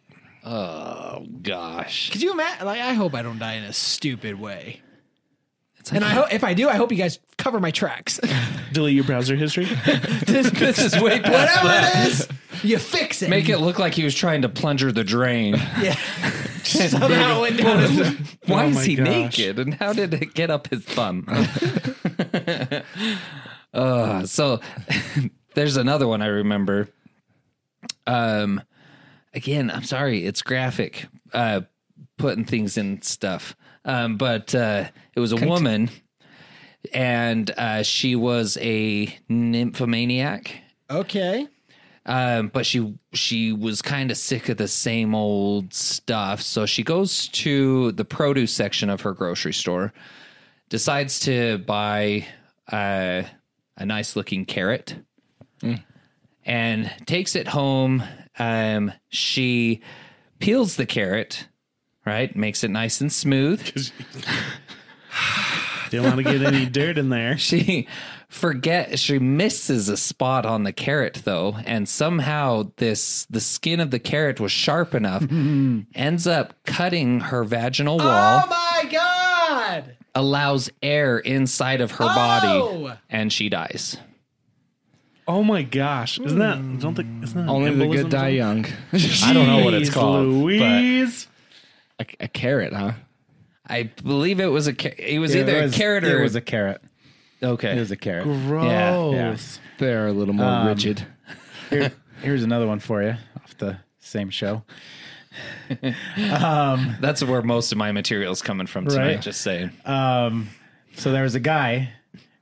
[0.46, 2.10] Oh gosh.
[2.12, 2.66] Could you imagine?
[2.66, 4.82] Like, I hope I don't die in a stupid way.
[5.86, 8.20] Like And I hope if I do, I hope you guys cover my tracks.
[8.72, 9.66] Delete your browser history.
[10.26, 12.08] this, this is way past whatever that.
[12.08, 12.28] it is,
[12.64, 13.30] you fix it.
[13.30, 15.54] Make it look like he was trying to plunger the drain.
[15.82, 15.96] yeah.
[16.64, 17.80] Somehow it went down.
[17.92, 19.08] his- Why Oh is he gosh.
[19.08, 19.60] naked?
[19.60, 21.26] And how did it get up his bum?
[23.74, 24.60] Uh, so
[25.54, 26.90] there's another one I remember.
[28.08, 28.62] Um,
[29.34, 31.62] again, I'm sorry, it's graphic, uh,
[32.18, 33.56] putting things in stuff.
[33.86, 35.90] Um, but uh, it was a woman,
[36.94, 40.56] and uh, she was a nymphomaniac.
[40.90, 41.48] Okay.
[42.06, 46.84] Um, but she she was kind of sick of the same old stuff, so she
[46.84, 49.94] goes to the produce section of her grocery store,
[50.68, 52.28] decides to buy
[52.72, 53.24] uh,
[53.78, 54.96] a nice looking carrot,
[56.46, 58.04] and takes it home.
[58.40, 59.82] Um, she
[60.40, 61.48] peels the carrot,
[62.06, 63.62] right, makes it nice and smooth.
[65.90, 67.38] Didn't want to get any dirt in there.
[67.38, 67.88] she
[68.30, 73.92] forget she misses a spot on the carrot though and somehow this the skin of
[73.92, 75.22] the carrot was sharp enough
[75.94, 79.96] ends up cutting her vaginal wall Oh my God.
[80.16, 82.08] Allows air inside of her Oh!
[82.88, 83.98] body and she dies
[85.26, 86.20] Oh my gosh!
[86.20, 86.80] Isn't that?
[86.82, 88.66] Don't think isn't that Only the embolism good die or young.
[89.24, 90.28] I don't know what it's Jeez called.
[90.28, 91.28] Louise.
[91.98, 92.92] a, a carrot, huh?
[93.66, 96.24] i believe it was a ca- it was It either was- a carrot or It
[96.24, 96.82] was a carrot.
[97.42, 98.26] okay It was a carrot.
[98.26, 99.60] Gross.
[99.78, 101.08] They're a little more Um, rigid.
[101.70, 104.64] Here, here's another one for you off the same show.
[106.18, 109.22] that's where most of my material's coming from tonight Right.
[109.22, 110.50] just saying Um,
[110.96, 111.90] so there was a guy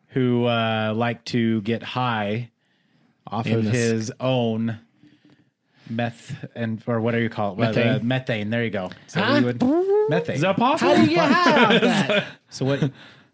[0.10, 2.50] who uh, liked to get high
[3.28, 4.80] off In of this- his own
[5.90, 7.58] meth and or what do you call it?
[7.58, 7.88] Well, Methane.
[7.88, 8.50] uh, methane.
[8.50, 8.92] There you go.
[9.08, 9.40] So Huh?
[9.40, 9.62] we would
[10.10, 10.36] methane.
[10.36, 10.96] Is that possible?
[10.96, 12.26] How do you get high off that?
[12.50, 12.82] so what?
[12.82, 12.92] You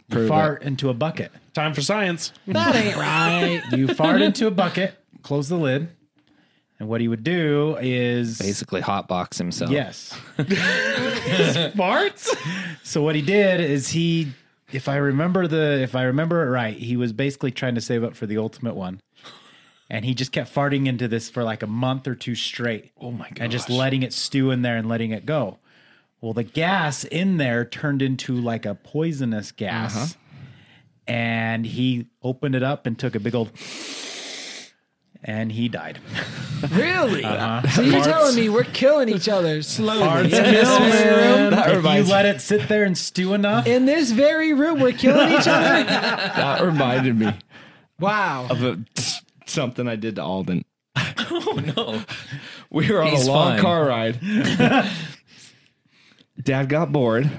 [0.10, 1.32] Prove fart into a bucket.
[1.54, 2.32] Time for science.
[2.48, 3.62] That ain't right.
[3.78, 4.96] You fart into a bucket.
[5.22, 5.90] Close the lid.
[6.80, 10.14] And what he would do is basically hotbox himself yes.
[10.38, 12.36] Farts?
[12.84, 14.28] So what he did is he,
[14.72, 18.04] if I remember the, if I remember it right, he was basically trying to save
[18.04, 19.02] up for the ultimate one.
[19.90, 22.92] And he just kept farting into this for like a month or two straight.
[23.00, 23.40] Oh my god.
[23.40, 25.58] And just letting it stew in there and letting it go.
[26.22, 29.96] Well, the gas in there turned into like a poisonous gas.
[29.96, 30.14] Uh-huh.
[31.08, 33.58] And he opened it up and took a big old
[35.24, 36.00] and he died.
[36.72, 37.22] Really?
[37.22, 37.82] So uh-huh.
[37.82, 41.52] you're telling me we're killing each other slowly in this very room?
[41.52, 44.80] That if you reminds, let it sit there and stew enough, In this very room,
[44.80, 45.84] we're killing each other.
[45.86, 47.32] that reminded me
[48.00, 48.48] Wow.
[48.50, 48.80] of a,
[49.46, 50.64] something I did to Alden.
[50.96, 52.02] Oh no.
[52.70, 53.62] We were on He's a long fine.
[53.62, 54.20] car ride.
[56.44, 57.30] Dad got bored.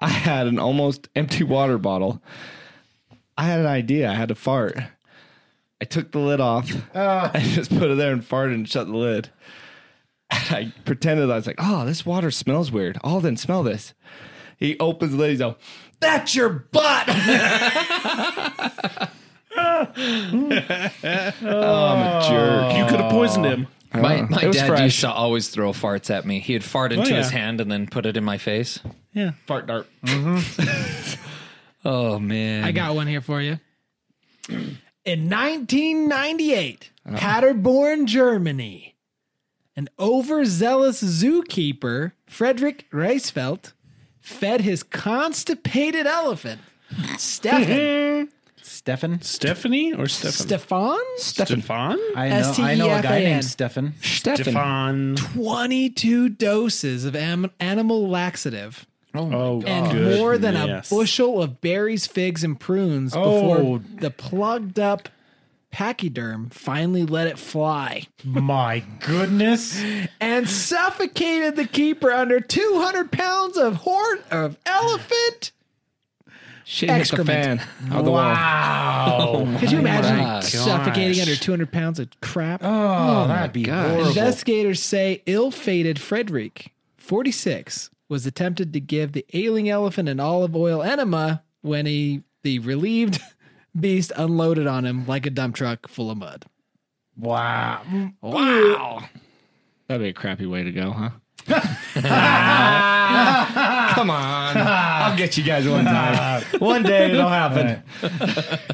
[0.00, 2.22] I had an almost empty water bottle.
[3.38, 4.10] I had an idea.
[4.10, 4.76] I had to fart.
[5.80, 6.70] I took the lid off.
[6.94, 9.30] I just put it there and farted and shut the lid.
[10.30, 12.98] And I pretended I was like, oh, this water smells weird.
[13.04, 13.92] Alden, smell this.
[14.56, 15.30] He opens the lid.
[15.30, 15.58] He's like,
[16.00, 17.04] that's your butt.
[17.08, 18.70] oh,
[19.56, 20.52] I'm
[22.02, 22.76] a jerk.
[22.76, 23.66] You could have poisoned him.
[23.92, 24.80] My Uh, my it was dad fresh.
[24.80, 26.40] used to always throw farts at me.
[26.40, 27.18] He'd fart into yeah.
[27.18, 28.80] his hand and then put it in my face.
[29.12, 29.32] Yeah.
[29.46, 29.86] Fart dart.
[31.84, 32.64] Oh man.
[32.64, 33.60] I got one here for you.
[35.04, 38.94] In 1998, Paderborn, Germany,
[39.76, 43.74] an overzealous zookeeper, Frederick Reisfeld,
[44.20, 46.62] fed his constipated elephant,
[47.18, 48.30] Stefan.
[48.62, 49.20] Stefan.
[49.20, 50.46] Stephanie or Stefan?
[50.46, 50.98] Stefan?
[51.18, 51.98] Stefan?
[52.16, 53.92] I know, I know a guy named Stefan.
[54.00, 55.16] Stefan.
[55.16, 55.34] Stefan.
[55.34, 60.18] 22 doses of am- animal laxative Oh, oh and good.
[60.18, 63.20] more than a bushel of berries, figs, and prunes Oh.
[63.54, 65.08] before the plugged up
[65.70, 69.82] pachyderm finally let it fly My goodness.
[70.20, 75.50] and suffocated the keeper under 200 pounds of horn of elephant.
[76.66, 77.60] Shit hit the Excrement.
[77.60, 77.92] fan.
[77.92, 78.22] Out the wall.
[78.22, 79.16] Wow.
[79.20, 82.62] Oh Could you imagine my suffocating under 200 pounds of crap?
[82.64, 82.68] Oh,
[83.24, 84.06] oh that'd be horrible.
[84.08, 90.84] Investigators say ill-fated Frederick, 46, was attempted to give the ailing elephant an olive oil
[90.84, 93.18] enema when he the relieved
[93.80, 96.44] beast unloaded on him like a dump truck full of mud.
[97.18, 97.82] Wow.
[98.22, 99.02] Wow.
[99.88, 101.10] That'd be a crappy way to go, huh?
[103.94, 104.56] Come on.
[104.58, 106.44] I'll get you guys one time.
[106.60, 107.82] One day it'll happen.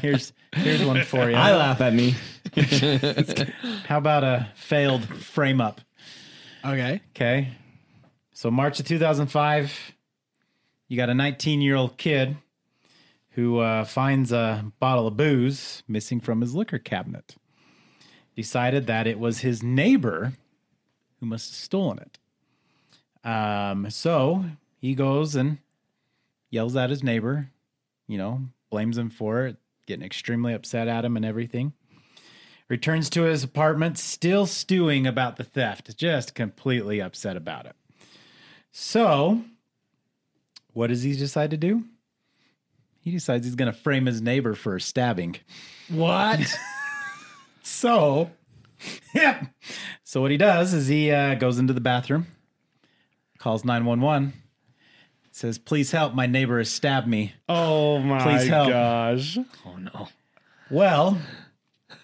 [0.03, 1.35] here's here's one for you.
[1.35, 2.13] I laugh at me.
[3.87, 5.81] How about a failed frame up?
[6.63, 7.01] Okay.
[7.15, 7.47] Okay.
[8.41, 9.93] So March of 2005,
[10.87, 12.37] you got a 19 year old kid
[13.33, 17.35] who uh, finds a bottle of booze missing from his liquor cabinet.
[18.35, 20.33] Decided that it was his neighbor
[21.19, 23.29] who must have stolen it.
[23.29, 24.43] Um, so
[24.79, 25.59] he goes and
[26.49, 27.51] yells at his neighbor,
[28.07, 31.73] you know, blames him for it, getting extremely upset at him and everything.
[32.69, 37.75] Returns to his apartment, still stewing about the theft, just completely upset about it.
[38.71, 39.41] So,
[40.73, 41.83] what does he decide to do?
[43.01, 45.37] He decides he's going to frame his neighbor for a stabbing.
[45.89, 46.39] What?
[47.63, 48.31] So,
[49.13, 49.45] yeah.
[50.03, 52.25] So what he does is he uh, goes into the bathroom,
[53.37, 54.33] calls nine one one,
[55.31, 56.15] says, "Please help!
[56.15, 58.69] My neighbor has stabbed me." Oh my Please help.
[58.69, 59.37] gosh.
[59.63, 60.07] Oh no.
[60.71, 61.19] Well,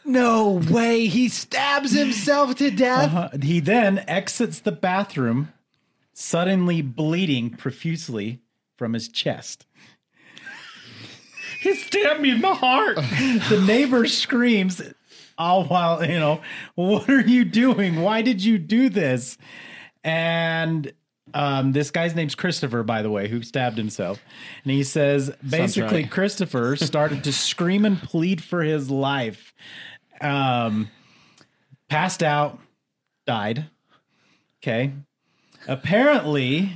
[0.05, 1.07] no way.
[1.07, 3.11] He stabs himself to death.
[3.13, 5.51] uh, he then exits the bathroom,
[6.19, 8.41] suddenly bleeding profusely
[8.75, 9.67] from his chest.
[11.61, 12.97] He stabbed me in the heart.
[13.49, 14.81] The neighbor screams,
[15.37, 16.41] all while, you know,
[16.73, 18.01] what are you doing?
[18.01, 19.37] Why did you do this?
[20.03, 20.91] And
[21.35, 24.19] um, this guy's name's Christopher, by the way, who stabbed himself.
[24.63, 26.11] And he says basically, right.
[26.11, 29.53] Christopher started to scream and plead for his life.
[30.19, 30.89] Um,
[31.89, 32.59] passed out,
[33.27, 33.69] died.
[34.63, 34.93] Okay.
[35.67, 36.71] Apparently,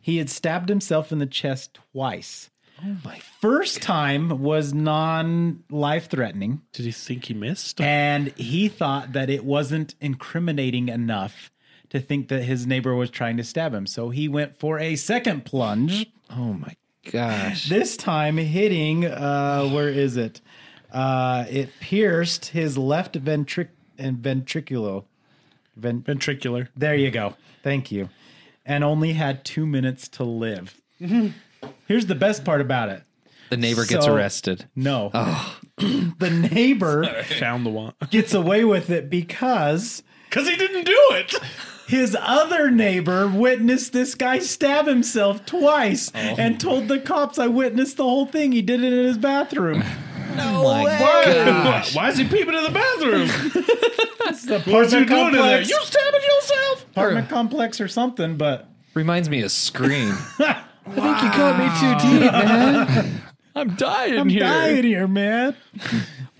[0.00, 2.50] he had stabbed himself in the chest twice.
[2.84, 3.18] Oh my.
[3.40, 6.62] First time was non life threatening.
[6.72, 7.80] Did he think he missed?
[7.80, 11.50] And he thought that it wasn't incriminating enough
[11.90, 13.86] to think that his neighbor was trying to stab him.
[13.86, 16.76] So he went for a second plunge, Oh my
[17.10, 17.68] gosh.
[17.68, 20.40] this time hitting, uh, where is it?
[20.92, 25.04] Uh, it pierced his left ventric and ventriculo.
[25.76, 26.68] Ven- Ventricular.
[26.76, 27.34] there you go.
[27.62, 28.08] Thank you.
[28.68, 30.80] And only had two minutes to live.
[31.00, 31.28] Mm-hmm.
[31.86, 33.02] Here's the best part about it.
[33.50, 34.66] The neighbor gets So- arrested.
[34.76, 35.10] No.
[35.14, 35.58] Oh.
[35.76, 37.94] the neighbor Found the one.
[38.10, 41.34] gets away with it because Because he didn't do it.
[41.88, 46.18] his other neighbor witnessed this guy stab himself twice oh.
[46.18, 48.52] and told the cops, I witnessed the whole thing.
[48.52, 49.82] He did it in his bathroom.
[50.36, 50.98] No my way.
[51.00, 53.28] Why, why is he peeping in the bathroom?
[54.28, 55.62] What's he apartment doing in there?
[55.62, 56.67] You stabbing yourself?
[56.92, 60.12] Apartment complex or something, but Reminds me of Scream.
[60.38, 61.68] I think you caught me
[62.08, 63.22] too deep, man.
[63.54, 64.40] I'm dying I'm here.
[64.40, 65.56] dying here, man.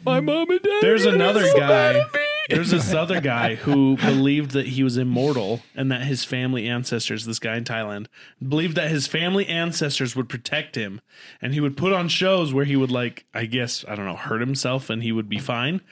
[0.04, 0.72] My mom and dad.
[0.80, 1.98] There's are gonna another so mad guy.
[2.00, 2.20] at me.
[2.48, 7.26] There's this other guy who believed that he was immortal and that his family ancestors,
[7.26, 8.06] this guy in Thailand,
[8.46, 11.02] believed that his family ancestors would protect him.
[11.42, 14.16] And he would put on shows where he would, like, I guess, I don't know,
[14.16, 15.82] hurt himself and he would be fine.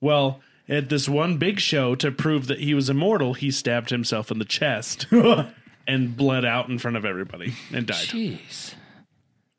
[0.00, 4.30] Well, at this one big show to prove that he was immortal, he stabbed himself
[4.30, 5.06] in the chest
[5.86, 7.96] and bled out in front of everybody and died.
[8.06, 8.74] Jeez.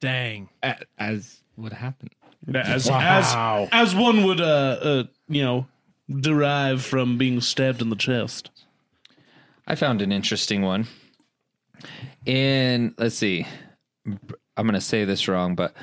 [0.01, 0.49] Dang.
[0.63, 2.11] A- As what happened?
[2.53, 3.63] As, Wow.
[3.71, 4.43] as, as one would, uh,
[4.81, 5.67] uh, you know,
[6.09, 8.49] derive from being stabbed in the chest.
[9.67, 10.87] I found an interesting one.
[12.25, 13.45] In let's see,
[14.05, 14.19] I'm
[14.65, 15.73] going to say this wrong, but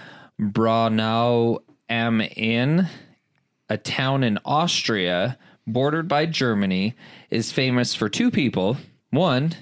[0.40, 1.58] Braunau
[1.88, 2.88] am Inn,
[3.68, 6.94] a town in Austria bordered by Germany,
[7.28, 8.76] is famous for two people.
[9.10, 9.52] One,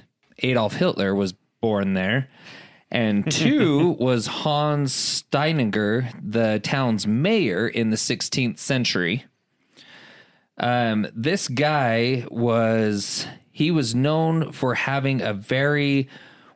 [0.40, 2.28] Adolf Hitler was born there,
[2.90, 9.24] and two was Hans Steininger, the town's mayor in the 16th century.
[10.58, 16.08] Um, this guy was he was known for having a very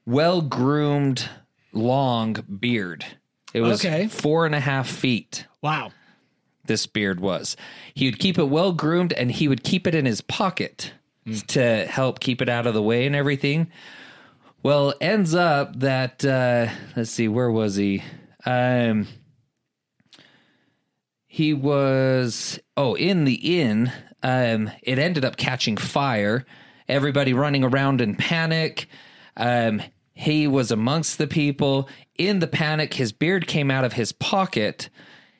[0.06, 1.28] well groomed
[1.72, 3.04] long beard.
[3.54, 4.06] It was Okay.
[4.08, 5.46] four and a half feet.
[5.62, 5.90] Wow.
[6.68, 7.56] This beard was.
[7.94, 10.92] He would keep it well groomed and he would keep it in his pocket
[11.48, 13.70] to help keep it out of the way and everything.
[14.62, 18.04] Well, ends up that uh let's see, where was he?
[18.46, 19.08] Um
[21.28, 26.44] he was oh in the inn um it ended up catching fire
[26.88, 28.88] everybody running around in panic
[29.36, 29.80] um
[30.14, 34.88] he was amongst the people in the panic his beard came out of his pocket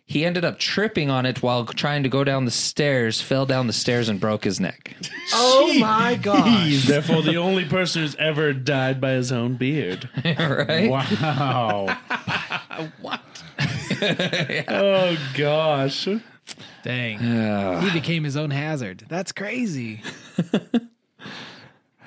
[0.09, 3.66] he ended up tripping on it while trying to go down the stairs fell down
[3.68, 4.97] the stairs and broke his neck
[5.35, 6.87] Oh my gosh.
[6.87, 10.09] Therefore, the only person who's ever died by his own beard.
[10.25, 11.99] right Wow.
[13.01, 13.21] What?
[14.68, 16.09] Oh gosh.
[16.83, 17.81] Dang.
[17.83, 19.05] He became his own hazard.
[19.09, 20.03] That's crazy.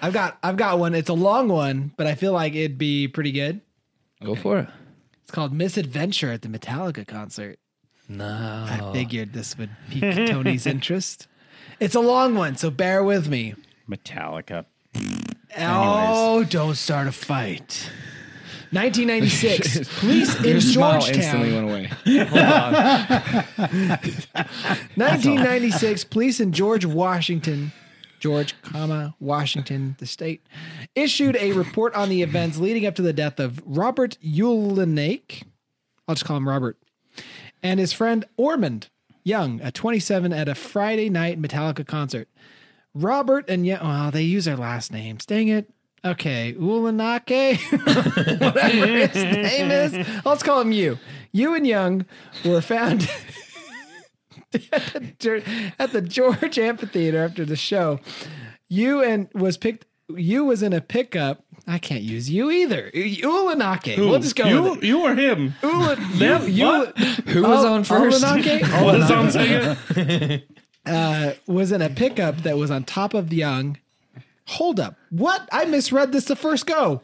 [0.02, 0.96] I've got I've got one.
[0.96, 3.62] It's a long one, but I feel like it'd be pretty good.
[4.24, 4.68] go for it
[5.24, 7.60] It's called Misadventure at the Metallica concert.
[8.18, 11.28] No I figured this would pique Tony's interest.
[11.80, 13.56] It's a long one, so bear with me.
[13.90, 14.66] Metallica.
[15.58, 17.90] Oh, don't start a fight.
[18.72, 19.90] 1996.
[20.00, 21.66] Police in Your smile instantly Georgetown.
[21.66, 21.90] went away.
[24.96, 26.04] 1996.
[26.06, 27.72] Police in George, Washington,
[28.20, 30.46] George, comma Washington, the state,
[30.96, 35.44] issued a report on the events leading up to the death of Robert Ulenake.
[36.08, 36.78] I'll just call him Robert,
[37.64, 38.90] and his friend Ormond
[39.24, 42.28] Young, a 27, at a Friday night Metallica concert.
[42.94, 45.26] Robert and Young, well, they use their last names.
[45.26, 45.72] Dang it.
[46.04, 47.60] Okay, Ulanake,
[48.42, 50.08] whatever his name is.
[50.26, 50.98] Let's call him you.
[51.32, 52.06] You and Young
[52.44, 53.08] were found
[54.54, 58.00] at the Gorge Amphitheater after the show.
[58.68, 59.86] You and was picked.
[60.10, 61.46] You was in a pickup.
[61.72, 62.92] I can't use you either.
[62.94, 63.98] Ulanake.
[63.98, 64.84] We'll just go you, with it.
[64.84, 65.56] you or him?
[65.64, 66.50] Ula, Them?
[66.50, 66.98] you, What?
[67.30, 70.44] who was on first Ulanake What is on second?
[70.86, 73.78] uh, was in a pickup that was on top of Young.
[74.48, 74.98] Hold up.
[75.12, 75.48] What?
[75.54, 77.04] I misread this the first go.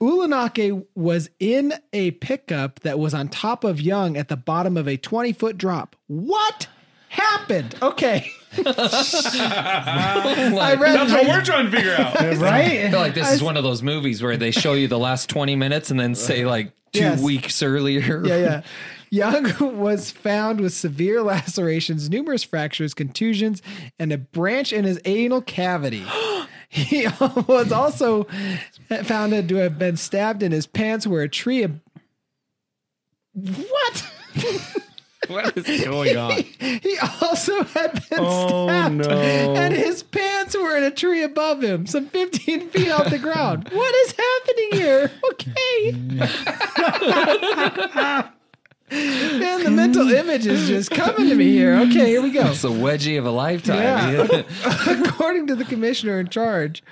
[0.00, 4.88] Ulanake was in a pickup that was on top of Young at the bottom of
[4.88, 5.94] a 20 foot drop.
[6.08, 6.66] What
[7.08, 7.76] happened?
[7.80, 8.28] Okay.
[8.64, 12.14] Oh I read That's what we're trying to figure out.
[12.20, 12.36] Right?
[12.36, 12.90] I Right?
[12.90, 15.56] feel like this is one of those movies where they show you the last 20
[15.56, 17.20] minutes and then say like two Yes.
[17.20, 18.24] weeks earlier.
[18.26, 18.62] yeah, yeah.
[19.10, 23.62] Young was found with severe lacerations, numerous fractures, contusions,
[24.00, 26.04] and a branch in his anal cavity.
[26.68, 27.06] he
[27.46, 28.24] was also
[29.04, 31.62] found to have been stabbed in his pants where a tree.
[31.64, 31.80] Ab-
[33.32, 34.06] what?
[35.32, 36.32] What is going on?
[36.60, 39.10] he also had been Oh, stabbed, no.
[39.10, 43.68] and his pants were in a tree above him, some 15 feet off the ground.
[43.72, 45.10] What is happening here?
[45.32, 45.92] Okay.
[48.88, 51.74] Man, the mental image is just coming to me here.
[51.76, 52.46] Okay, here we go.
[52.46, 53.82] It's a wedgie of a lifetime.
[53.82, 54.42] Yeah.
[55.08, 56.84] According to the commissioner in charge,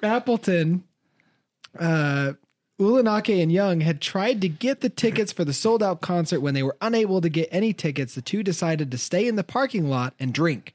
[0.00, 0.84] Appleton,
[1.78, 2.34] uh,
[2.82, 6.40] Ulanake and Young had tried to get the tickets for the sold out concert.
[6.40, 9.44] When they were unable to get any tickets, the two decided to stay in the
[9.44, 10.74] parking lot and drink.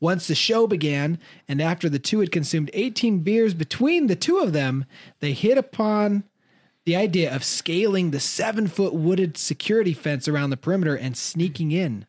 [0.00, 4.38] Once the show began, and after the two had consumed 18 beers between the two
[4.38, 4.84] of them,
[5.20, 6.24] they hit upon
[6.84, 11.70] the idea of scaling the seven foot wooded security fence around the perimeter and sneaking
[11.70, 12.06] in.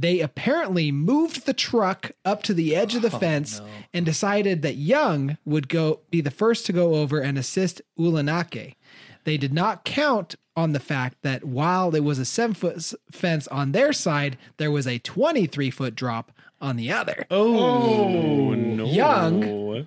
[0.00, 3.60] They apparently moved the truck up to the edge of the oh, fence
[3.92, 8.76] and decided that Young would go be the first to go over and assist Ulanake.
[9.24, 12.94] They did not count on the fact that while it was a seven foot s-
[13.10, 16.30] fence on their side, there was a 23 foot drop
[16.60, 17.26] on the other.
[17.28, 18.84] Oh, oh no.
[18.84, 19.86] Young.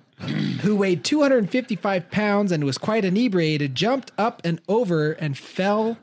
[0.60, 5.96] who weighed 255 pounds and was quite inebriated, jumped up and over and fell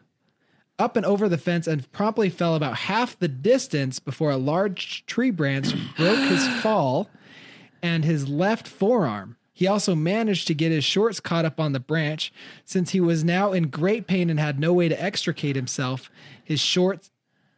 [0.80, 5.06] up and over the fence and promptly fell about half the distance before a large
[5.06, 7.10] tree branch broke his fall
[7.84, 9.36] and his left forearm.
[9.54, 12.32] He also managed to get his shorts caught up on the branch.
[12.64, 16.10] Since he was now in great pain and had no way to extricate himself,
[16.42, 17.12] his shorts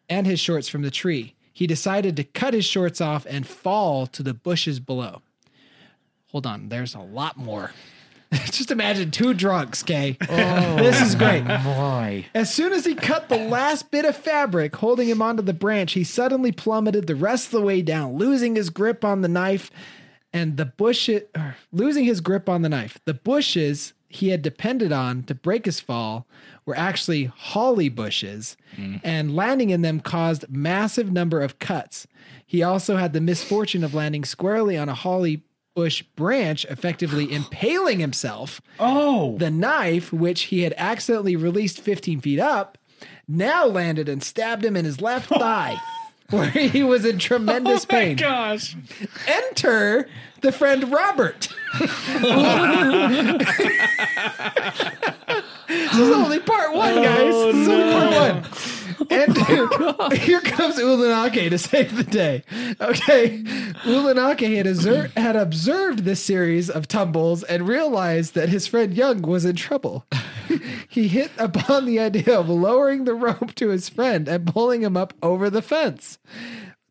[0.10, 1.36] and his shorts from the tree.
[1.54, 5.22] He decided to cut his shorts off and fall to the bushes below.
[6.32, 7.72] Hold on, there's a lot more.
[8.46, 10.18] Just imagine two drunks, Kay.
[10.30, 11.44] Oh, this is great.
[11.64, 12.26] Boy.
[12.34, 15.94] As soon as he cut the last bit of fabric holding him onto the branch,
[15.94, 19.70] he suddenly plummeted the rest of the way down, losing his grip on the knife
[20.32, 23.00] and the bushes, er, losing his grip on the knife.
[23.04, 26.26] The bushes he had depended on to break his fall
[26.66, 29.02] were actually holly bushes, mm.
[29.04, 32.08] and landing in them caused massive number of cuts.
[32.46, 35.44] He also had the misfortune of landing squarely on a holly
[35.76, 38.62] bush branch, effectively impaling himself.
[38.80, 42.78] Oh, The knife, which he had accidentally released 15 feet up,
[43.28, 45.78] now landed and stabbed him in his left thigh,
[46.30, 48.16] where he was in tremendous oh pain.
[48.18, 48.76] gosh.
[49.28, 50.08] Enter
[50.42, 51.48] the friend Robert.
[55.68, 57.34] this is only part one, guys.
[57.34, 58.44] this is only part oh, one.
[59.10, 62.44] And oh here comes Ulanake to save the day.
[62.80, 63.40] Okay,
[63.84, 69.22] Ulanake had, obser- had observed this series of tumbles and realized that his friend Young
[69.22, 70.06] was in trouble.
[70.90, 74.96] he hit upon the idea of lowering the rope to his friend and pulling him
[74.96, 76.20] up over the fence.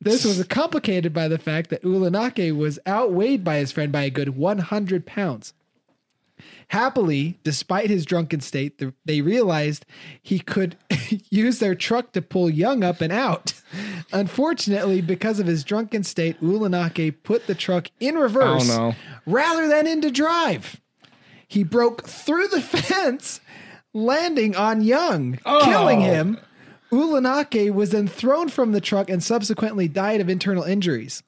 [0.00, 4.10] This was complicated by the fact that Ulanake was outweighed by his friend by a
[4.10, 5.52] good 100 pounds.
[6.68, 9.84] Happily, despite his drunken state, they realized
[10.22, 10.76] he could
[11.30, 13.52] use their truck to pull Young up and out.
[14.12, 18.94] Unfortunately, because of his drunken state, Ulanake put the truck in oh, reverse Oh, no.
[19.26, 20.80] rather than into drive.
[21.46, 23.40] He broke through the fence,
[23.92, 25.60] landing on Young, oh.
[25.64, 26.38] killing him.
[26.92, 31.22] Ulanake was then thrown from the truck and subsequently died of internal injuries.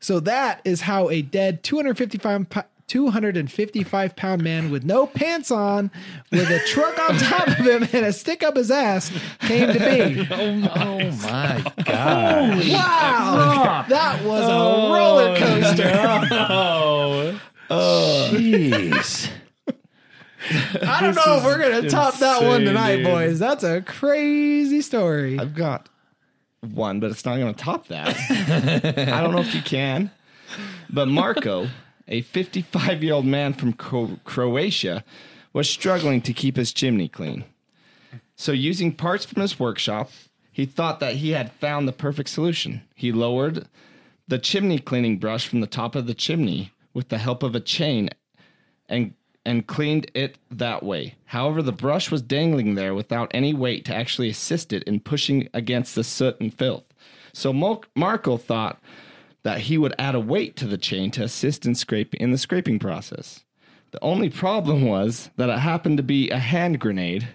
[0.00, 5.90] So that is how a dead 255 po- 255 pound man with no pants on,
[6.32, 9.78] with a truck on top of him and a stick up his ass came to
[9.78, 10.26] be.
[10.38, 12.68] Oh, oh my god!
[12.68, 15.84] Wow, that was a oh, roller coaster.
[17.70, 19.30] Oh, Jeez.
[20.82, 23.04] I don't know if we're gonna top that one tonight, dude.
[23.04, 23.38] boys.
[23.38, 25.38] That's a crazy story.
[25.38, 25.90] I've got
[26.60, 28.16] one, but it's not going to top that.
[29.08, 30.10] I don't know if you can.
[30.90, 31.68] But Marco,
[32.08, 35.04] a 55 year old man from Cro- Croatia,
[35.52, 37.44] was struggling to keep his chimney clean.
[38.36, 40.10] So, using parts from his workshop,
[40.52, 42.82] he thought that he had found the perfect solution.
[42.94, 43.66] He lowered
[44.28, 47.60] the chimney cleaning brush from the top of the chimney with the help of a
[47.60, 48.10] chain
[48.88, 51.14] and and cleaned it that way.
[51.24, 55.48] However, the brush was dangling there without any weight to actually assist it in pushing
[55.54, 56.84] against the soot and filth.
[57.32, 57.52] So
[57.94, 58.78] Marco thought
[59.42, 62.38] that he would add a weight to the chain to assist in scraping in the
[62.38, 63.44] scraping process.
[63.90, 67.28] The only problem was that it happened to be a hand grenade.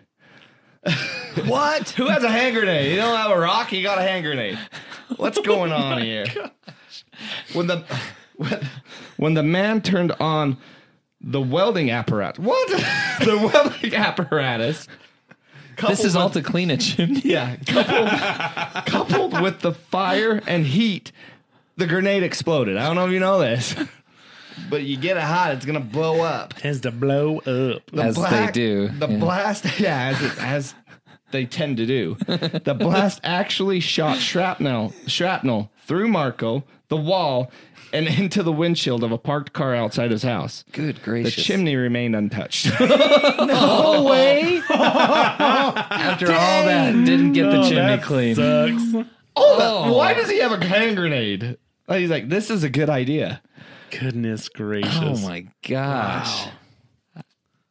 [1.45, 1.89] what?
[1.91, 2.91] Who has a hand grenade?
[2.91, 4.60] You don't have a rock, you got a hand grenade.
[5.18, 6.26] What's going on here?
[7.54, 7.86] When the
[8.36, 8.70] when,
[9.18, 10.58] when the man turned on
[11.22, 12.43] the welding apparatus.
[12.43, 12.70] What?
[13.22, 14.88] the welding apparatus.
[15.88, 17.22] This is all to clean a chimney.
[17.24, 21.12] yeah, coupled, coupled with the fire and heat,
[21.78, 22.78] the grenade exploded.
[22.78, 23.76] I don't know if you know this,
[24.69, 26.53] but you get it hot, it's gonna blow up.
[26.53, 27.86] tends to blow up.
[27.91, 29.17] The As they do, The yeah.
[29.17, 30.76] blast, yeah, as it, as
[31.32, 32.15] they tend to do.
[32.28, 37.51] The blast actually shot shrapnel shrapnel through Marco, the wall,
[37.91, 40.63] and into the windshield of a parked car outside his house.
[40.71, 41.36] Good gracious.
[41.36, 42.67] The chimney remained untouched.
[42.80, 44.61] No way.
[44.69, 48.36] After all that, didn't get the Oh, chimney that clean.
[48.36, 49.07] Sucks.
[49.36, 51.57] Oh, oh, why does he have a hand grenade?
[51.89, 53.41] He's like, this is a good idea.
[53.91, 54.97] Goodness oh gracious.
[55.01, 56.47] Oh my gosh!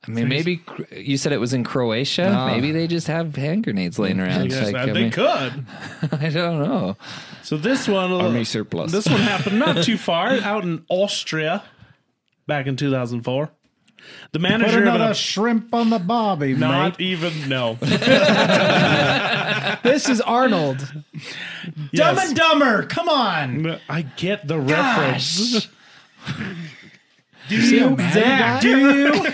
[0.06, 0.60] I mean, maybe
[0.90, 2.30] you said it was in Croatia.
[2.30, 2.46] No.
[2.46, 4.38] Maybe they just have hand grenades laying mm-hmm.
[4.38, 4.48] around.
[4.48, 5.64] guess Like, I, they mean, could.
[6.12, 6.96] I don't know.
[7.42, 8.90] So this one, uh, Army surplus.
[8.90, 11.62] this one happened not too far out in Austria,
[12.48, 13.50] back in 2004.
[14.32, 17.04] The Put manager of another an, shrimp on the bobby, not mate.
[17.06, 17.78] even no.
[19.82, 20.78] This is Arnold.
[21.92, 22.84] Dumb and Dumber.
[22.86, 23.78] Come on.
[23.88, 25.68] I get the reference.
[27.48, 27.96] Do you?
[27.96, 28.60] guy?
[28.60, 29.26] Do you?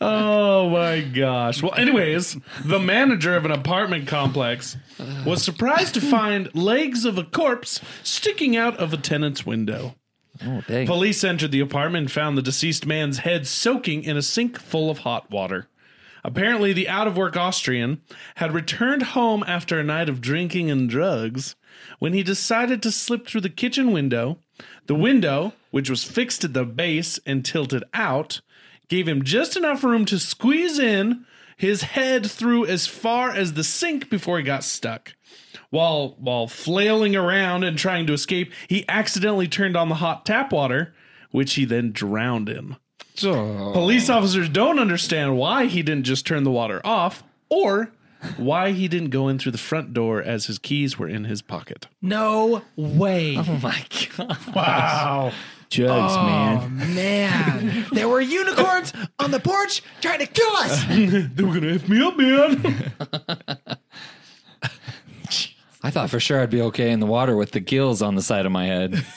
[0.00, 1.62] Oh my gosh.
[1.62, 4.76] Well, anyways, the manager of an apartment complex
[5.24, 9.94] was surprised to find legs of a corpse sticking out of a tenant's window.
[10.42, 10.86] Oh, dang.
[10.86, 14.90] Police entered the apartment and found the deceased man's head soaking in a sink full
[14.90, 15.68] of hot water.
[16.24, 18.00] Apparently, the out of work Austrian
[18.36, 21.54] had returned home after a night of drinking and drugs
[21.98, 24.38] when he decided to slip through the kitchen window.
[24.86, 28.40] The window, which was fixed at the base and tilted out,
[28.88, 31.26] gave him just enough room to squeeze in
[31.56, 35.14] his head through as far as the sink before he got stuck.
[35.74, 40.52] While while flailing around and trying to escape, he accidentally turned on the hot tap
[40.52, 40.94] water,
[41.32, 42.76] which he then drowned in.
[43.20, 47.90] Police officers don't understand why he didn't just turn the water off or
[48.36, 51.42] why he didn't go in through the front door as his keys were in his
[51.42, 51.88] pocket.
[52.00, 53.36] No way.
[53.36, 53.84] Oh my
[54.16, 54.38] god.
[54.54, 55.32] Wow.
[55.70, 56.24] Jugs, Oh
[56.68, 56.94] man.
[56.94, 60.84] man, there were unicorns on the porch trying to kill us.
[61.34, 62.92] They were gonna F me up, man.
[65.84, 68.22] I thought for sure I'd be okay in the water with the gills on the
[68.22, 69.04] side of my head.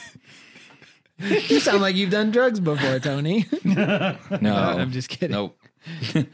[1.19, 3.47] You sound like you've done drugs before, Tony.
[3.65, 4.17] No,
[4.53, 5.31] I'm just kidding.
[5.31, 5.57] Nope.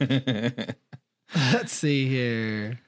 [0.00, 2.80] Let's see here.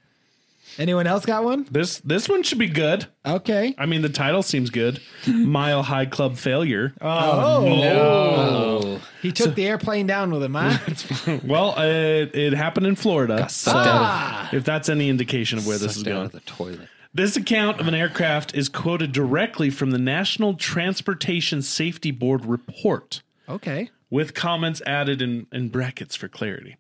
[0.81, 1.69] Anyone else got one?
[1.71, 3.07] this this one should be good.
[3.25, 3.75] Okay.
[3.79, 5.01] I mean, the title seems good.
[5.29, 6.95] Mile High Club Failure.
[7.01, 11.39] Oh, Oh, he took the airplane down with him, huh?
[11.45, 13.49] Well, uh, it, it happened in Florida.
[13.49, 14.49] sucked Ah.
[14.53, 16.27] If that's any indication of where this is sucked out going.
[16.27, 16.89] of the toilet.
[17.13, 23.23] This account of an aircraft is quoted directly from the National Transportation Safety Board report.
[23.49, 23.91] Okay.
[24.11, 26.77] with comments added in, in brackets for clarity.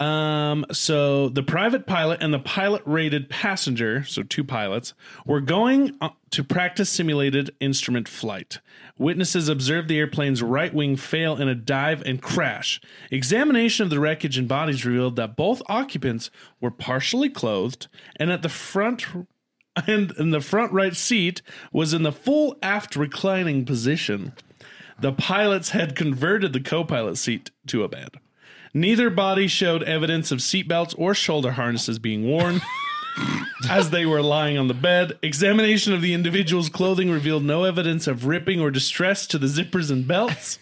[0.00, 4.94] Um, so the private pilot and the pilot rated passenger, so two pilots,
[5.26, 8.60] were going uh, to practice simulated instrument flight.
[8.96, 12.80] Witnesses observed the airplane's right wing fail in a dive and crash.
[13.10, 16.30] Examination of the wreckage and bodies revealed that both occupants
[16.60, 19.04] were partially clothed and at the front
[19.86, 21.42] and in the front right seat
[21.72, 24.32] was in the full aft reclining position.
[25.00, 28.10] The pilots had converted the co pilot seat to a bed.
[28.74, 32.60] Neither body showed evidence of seatbelts or shoulder harnesses being worn.
[33.68, 38.06] As they were lying on the bed, examination of the individual's clothing revealed no evidence
[38.06, 40.58] of ripping or distress to the zippers and belts.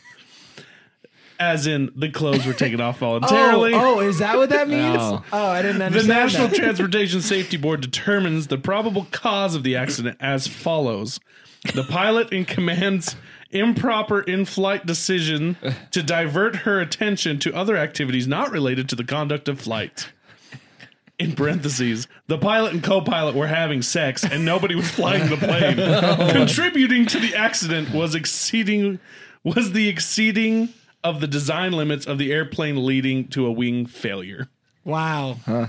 [1.38, 3.74] As in, the clothes were taken off oh, voluntarily.
[3.74, 4.96] Oh, oh, is that what that means?
[4.96, 5.22] No.
[5.32, 5.92] Oh, I didn't understand that.
[5.92, 6.56] The understand National that.
[6.56, 11.20] Transportation Safety Board determines the probable cause of the accident as follows
[11.74, 13.16] The pilot in command's
[13.58, 15.56] improper in flight decision
[15.90, 20.08] to divert her attention to other activities not related to the conduct of flight.
[21.18, 25.38] In parentheses, the pilot and co pilot were having sex and nobody was flying the
[25.38, 25.76] plane.
[26.32, 28.98] Contributing to the accident was exceeding
[29.42, 30.68] was the exceeding
[31.02, 34.48] of the design limits of the airplane leading to a wing failure.
[34.84, 35.38] Wow.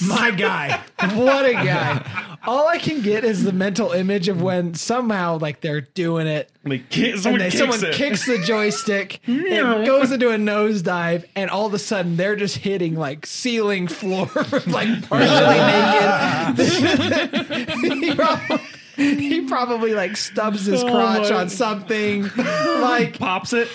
[0.00, 0.80] My guy.
[1.14, 2.38] What a guy.
[2.44, 6.50] All I can get is the mental image of when somehow like they're doing it
[6.64, 7.94] Like, ki- and someone they, kicks someone it.
[7.94, 12.56] kicks the joystick, it goes into a nosedive, and all of a sudden they're just
[12.58, 14.28] hitting like ceiling floor,
[14.66, 15.58] like partially
[18.48, 18.60] naked.
[18.96, 22.28] he, probably, like stubs his crotch my- on something.
[22.36, 23.68] Like pops it.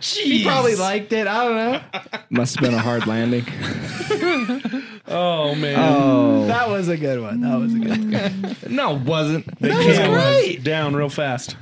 [0.00, 1.26] he probably liked it.
[1.26, 1.80] I don't know.
[2.30, 3.44] Must have been a hard landing.
[5.08, 6.46] Oh man, Oh.
[6.46, 7.40] That was a good one.
[7.40, 8.56] That was a good one.
[8.74, 9.58] No, it wasn't.
[9.60, 10.62] That was great.
[10.64, 11.56] down real fast.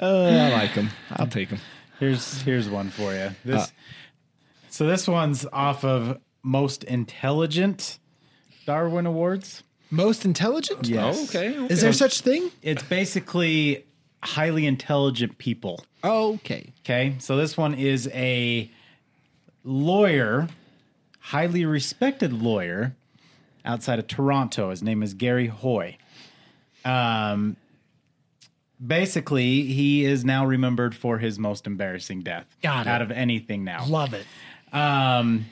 [0.00, 0.88] Uh, I like him.
[1.12, 1.58] I'll take him.
[2.00, 3.30] Here's here's one for you.
[3.44, 3.66] This Uh.
[4.70, 7.98] so this one's off of most intelligent
[8.66, 9.62] Darwin Awards.
[9.94, 10.88] Most intelligent?
[10.88, 11.34] Yes.
[11.34, 11.54] Okay.
[11.68, 12.50] Is there such thing?
[12.62, 13.84] It's basically
[14.22, 15.84] highly intelligent people.
[16.02, 16.72] Okay.
[16.80, 18.70] Okay, so this one is a
[19.62, 20.48] lawyer,
[21.20, 22.94] highly respected lawyer
[23.64, 24.70] outside of Toronto.
[24.70, 25.96] His name is Gary Hoy.
[26.84, 27.56] Um,
[28.84, 32.90] basically, he is now remembered for his most embarrassing death Got it.
[32.90, 33.86] out of anything now.
[33.86, 34.26] Love it.
[34.72, 35.46] Um,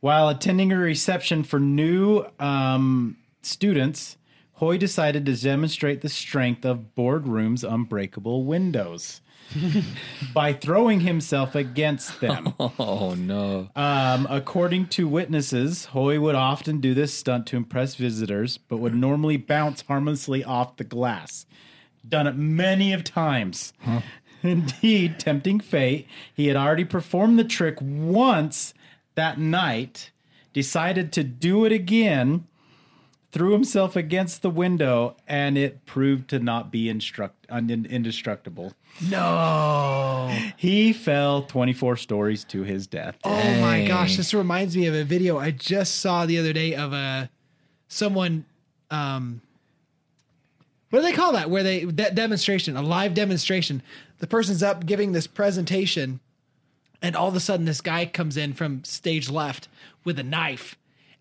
[0.00, 3.16] while attending a reception for new um,
[3.46, 4.16] students,
[4.58, 9.20] Hoy decided to demonstrate the strength of boardroom's unbreakable windows
[10.34, 12.54] by throwing himself against them.
[12.78, 13.68] Oh no.
[13.74, 18.94] Um, according to witnesses, Hoy would often do this stunt to impress visitors, but would
[18.94, 21.46] normally bounce harmlessly off the glass.
[22.08, 23.72] done it many of times.
[24.42, 28.72] Indeed, tempting fate, he had already performed the trick once
[29.14, 30.10] that night,
[30.52, 32.46] decided to do it again,
[33.34, 38.72] threw himself against the window, and it proved to not be instruct- un- indestructible.
[39.10, 40.32] No.
[40.56, 43.18] He fell 24 stories to his death.
[43.24, 46.76] Oh my gosh, this reminds me of a video I just saw the other day
[46.76, 47.28] of a
[47.88, 48.44] someone
[48.90, 49.40] um
[50.90, 51.50] what do they call that?
[51.50, 53.82] Where they that demonstration, a live demonstration.
[54.18, 56.20] The person's up giving this presentation
[57.02, 59.66] and all of a sudden this guy comes in from stage left
[60.04, 60.76] with a knife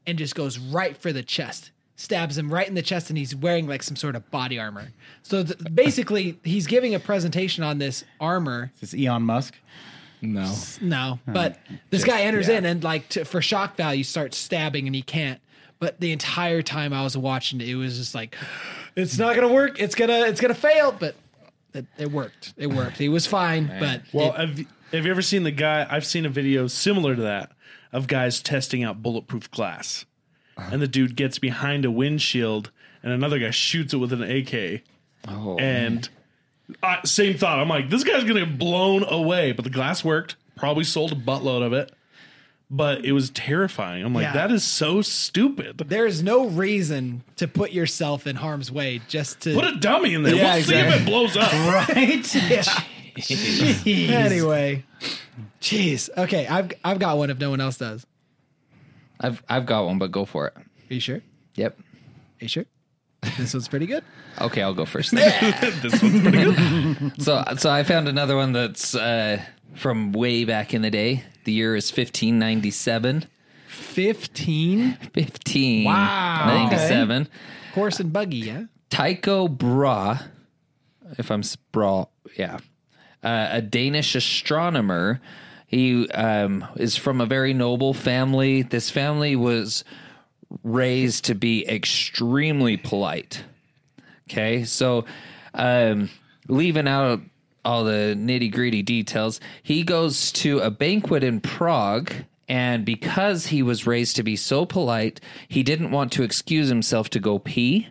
[0.06, 1.72] and just goes right for the chest.
[1.96, 4.88] Stabs him right in the chest and he's wearing like some sort of body armor.
[5.22, 9.56] So th- basically he's giving a presentation on this armor Is this Elon Musk?
[10.22, 10.56] No.
[10.82, 14.88] no, oh, but this guy enters in and like to, for shock value starts stabbing
[14.88, 15.40] and he can't.
[15.80, 18.36] But the entire time I was watching it, it was just like,
[18.96, 19.82] it's not gonna work.
[19.82, 20.94] It's gonna it's gonna fail.
[20.94, 21.16] But
[21.74, 22.54] it, it worked.
[22.56, 22.98] It worked.
[22.98, 23.68] He was fine.
[23.80, 25.86] But Well, it- have, you- have you ever seen the guy?
[25.90, 27.52] I've seen a video similar to that
[27.92, 30.06] of guys testing out bulletproof glass,
[30.58, 34.82] and the dude gets behind a windshield, and another guy shoots it with an AK,
[35.28, 36.08] Oh, and
[36.82, 37.60] uh, same thought.
[37.60, 40.36] I'm like, this guy's gonna get blown away, but the glass worked.
[40.56, 41.92] Probably sold a buttload of it,
[42.70, 44.04] but it was terrifying.
[44.06, 44.34] I'm like, Yeah.
[44.34, 45.78] that is so stupid.
[45.88, 49.54] there's no reason to put yourself in harm's way just to.
[49.56, 50.36] Put a dummy in there.
[50.36, 51.52] Yeah, we'll see if it blows up.
[51.54, 52.36] Right?
[53.86, 54.84] anyway,
[55.62, 56.10] jeez.
[56.18, 58.06] Okay, I've I've got one if no one else does.
[59.24, 60.54] I've I've got one, but go for it.
[60.58, 61.22] Are you sure?
[61.56, 61.80] Yep.
[61.80, 61.84] Are
[62.42, 62.66] you sure?
[63.38, 64.04] This one's pretty good.
[64.42, 65.12] Okay, I'll go first.
[65.12, 65.22] Then.
[65.84, 67.14] this one's pretty good.
[67.24, 69.40] so so I found another one that's uh,
[69.76, 71.24] from way back in the day.
[71.44, 73.26] The year is 1597.
[73.68, 77.28] Fifteen 1597.
[77.76, 78.38] horse and buggy.
[78.38, 78.64] Yeah.
[78.90, 80.20] Tycho Brahe,
[81.18, 82.06] if I'm s- Brahe,
[82.38, 82.58] yeah,
[83.24, 85.22] uh, a Danish astronomer.
[85.74, 88.62] He um, is from a very noble family.
[88.62, 89.84] This family was
[90.62, 93.44] raised to be extremely polite.
[94.30, 95.06] Okay, so
[95.56, 96.12] um,
[96.48, 97.22] leaving out
[97.66, 102.14] all the nitty gritty details, he goes to a banquet in Prague.
[102.48, 107.10] And because he was raised to be so polite, he didn't want to excuse himself
[107.10, 107.88] to go pee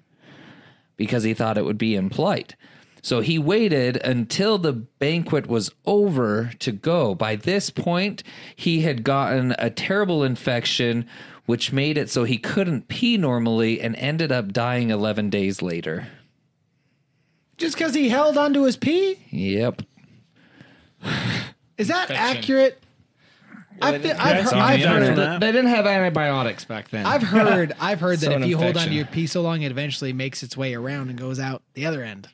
[0.97, 2.55] because he thought it would be impolite.
[3.03, 7.17] So he waited until the banquet was over to go.
[7.17, 8.23] By this point,
[8.55, 11.07] he had gotten a terrible infection,
[11.47, 16.07] which made it so he couldn't pee normally and ended up dying 11 days later.
[17.59, 19.19] Just because he held onto his pee?
[19.31, 19.83] Yep.
[21.77, 22.81] Is that accurate?
[23.81, 25.41] I feel, I've, heard, I've heard, that.
[25.41, 27.05] They didn't have antibiotics back then.
[27.05, 28.91] I've heard, I've heard that So if an you hold infection.
[28.91, 31.87] onto your pee so long, it eventually makes its way around and goes out the
[31.87, 32.29] other end.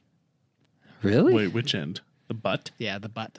[1.03, 1.33] Really?
[1.35, 2.01] Wait, which end?
[2.29, 2.71] The butt?
[2.79, 3.39] Yeah, the butt.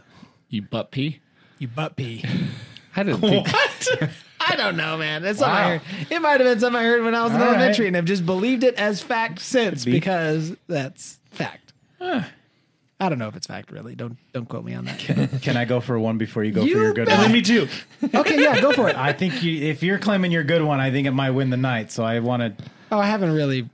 [0.50, 1.20] you butt pee.
[1.58, 2.24] You butt pee.
[2.96, 3.48] I didn't think.
[4.42, 5.22] I don't know, man.
[5.22, 5.82] That's something I heard.
[6.10, 7.56] It might have been something I heard when I was in All right.
[7.56, 9.92] elementary, and I've just believed it as fact since be.
[9.92, 11.74] because that's fact.
[12.02, 13.96] I don't know if it's fact, really.
[13.96, 15.00] Don't don't quote me on that.
[15.42, 17.18] Can I go for one before you go You for your good bet.
[17.20, 17.32] one?
[17.32, 17.68] Me too.
[18.14, 18.96] okay, yeah, go for it.
[18.98, 21.58] I think you, if you're claiming your good one, I think it might win the
[21.58, 21.92] night.
[21.92, 22.64] So I want to.
[22.92, 23.70] Oh, I haven't really.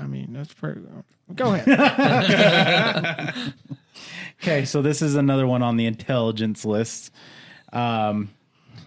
[0.00, 0.80] I mean, that's pretty.
[1.34, 3.24] Go ahead.
[4.40, 7.10] Okay, so this is another one on the intelligence list.
[7.72, 8.30] Um,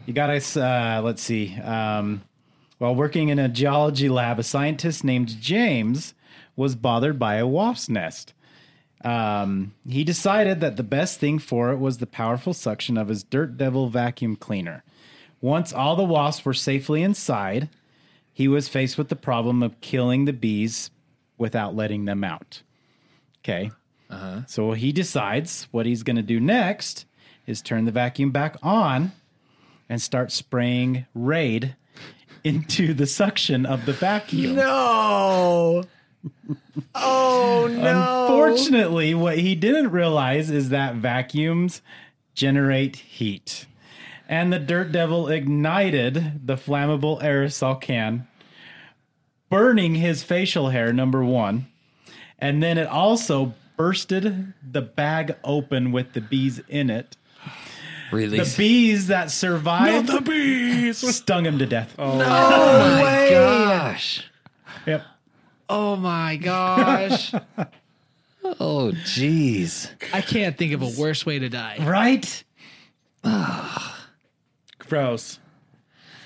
[0.06, 0.56] you got us.
[0.56, 1.56] Uh, let's see.
[1.60, 2.22] Um,
[2.78, 6.14] while working in a geology lab, a scientist named James
[6.56, 8.34] was bothered by a wasp's nest.
[9.04, 13.24] Um, he decided that the best thing for it was the powerful suction of his
[13.24, 14.84] Dirt Devil vacuum cleaner.
[15.42, 17.68] Once all the wasps were safely inside,
[18.32, 20.92] he was faced with the problem of killing the bees
[21.42, 22.62] without letting them out.
[23.39, 23.72] Okay.
[24.12, 24.42] Uh-huh.
[24.48, 27.06] So he decides what he's going to do next
[27.48, 29.12] is turn the vacuum back on
[29.89, 31.76] and start spraying Raid
[32.44, 34.56] into the suction of the vacuum.
[34.56, 35.84] no.
[36.94, 38.22] Oh no.
[38.22, 41.82] Unfortunately, what he didn't realize is that vacuums
[42.36, 43.66] generate heat.
[44.30, 48.28] And the Dirt Devil ignited the flammable aerosol can,
[49.52, 51.68] burning his facial hair, number one.
[52.39, 57.18] And then it also bursted the bag open with the bees in it.
[58.12, 58.39] Really?
[58.39, 60.97] The bees that survived the bees.
[60.97, 61.93] stung him to death.
[61.99, 62.18] Oh.
[62.18, 63.30] No oh way.
[63.30, 64.26] Gosh.
[64.88, 65.04] Yep.
[65.70, 67.34] Oh my gosh.
[68.60, 69.88] Oh, jeez.
[70.12, 71.78] I can't think of a worse way to die.
[71.80, 72.43] Right?
[74.80, 75.39] Gross.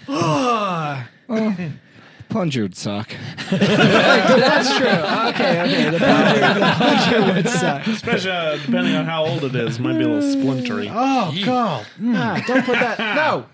[0.05, 1.09] Plunger
[2.33, 3.09] would suck.
[3.49, 4.87] That's true.
[4.87, 5.89] Okay, okay.
[5.89, 7.87] The plunger, the plunger would suck.
[7.87, 10.89] Especially uh, depending on how old it is, might be a little splintery.
[10.91, 11.85] Oh God!
[12.03, 12.99] Ah, don't put that.
[13.15, 13.45] No.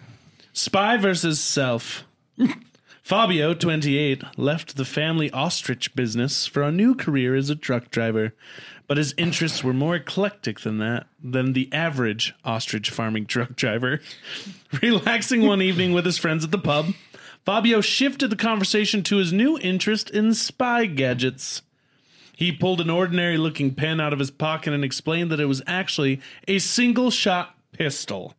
[0.53, 2.03] Spy versus self.
[3.03, 8.33] Fabio, 28, left the family ostrich business for a new career as a truck driver,
[8.87, 13.99] but his interests were more eclectic than that, than the average ostrich farming truck driver.
[14.81, 16.93] Relaxing one evening with his friends at the pub,
[17.45, 21.61] Fabio shifted the conversation to his new interest in spy gadgets.
[22.35, 25.61] He pulled an ordinary looking pen out of his pocket and explained that it was
[25.67, 28.35] actually a single shot pistol.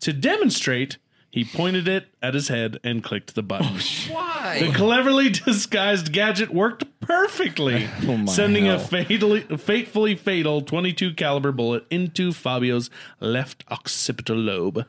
[0.00, 0.98] To demonstrate,
[1.30, 3.78] he pointed it at his head and clicked the button.
[4.10, 4.58] Why?
[4.60, 7.88] The cleverly disguised gadget worked perfectly,
[8.26, 14.86] sending a fatally, fatefully fatal 22 caliber bullet into Fabio's left occipital lobe.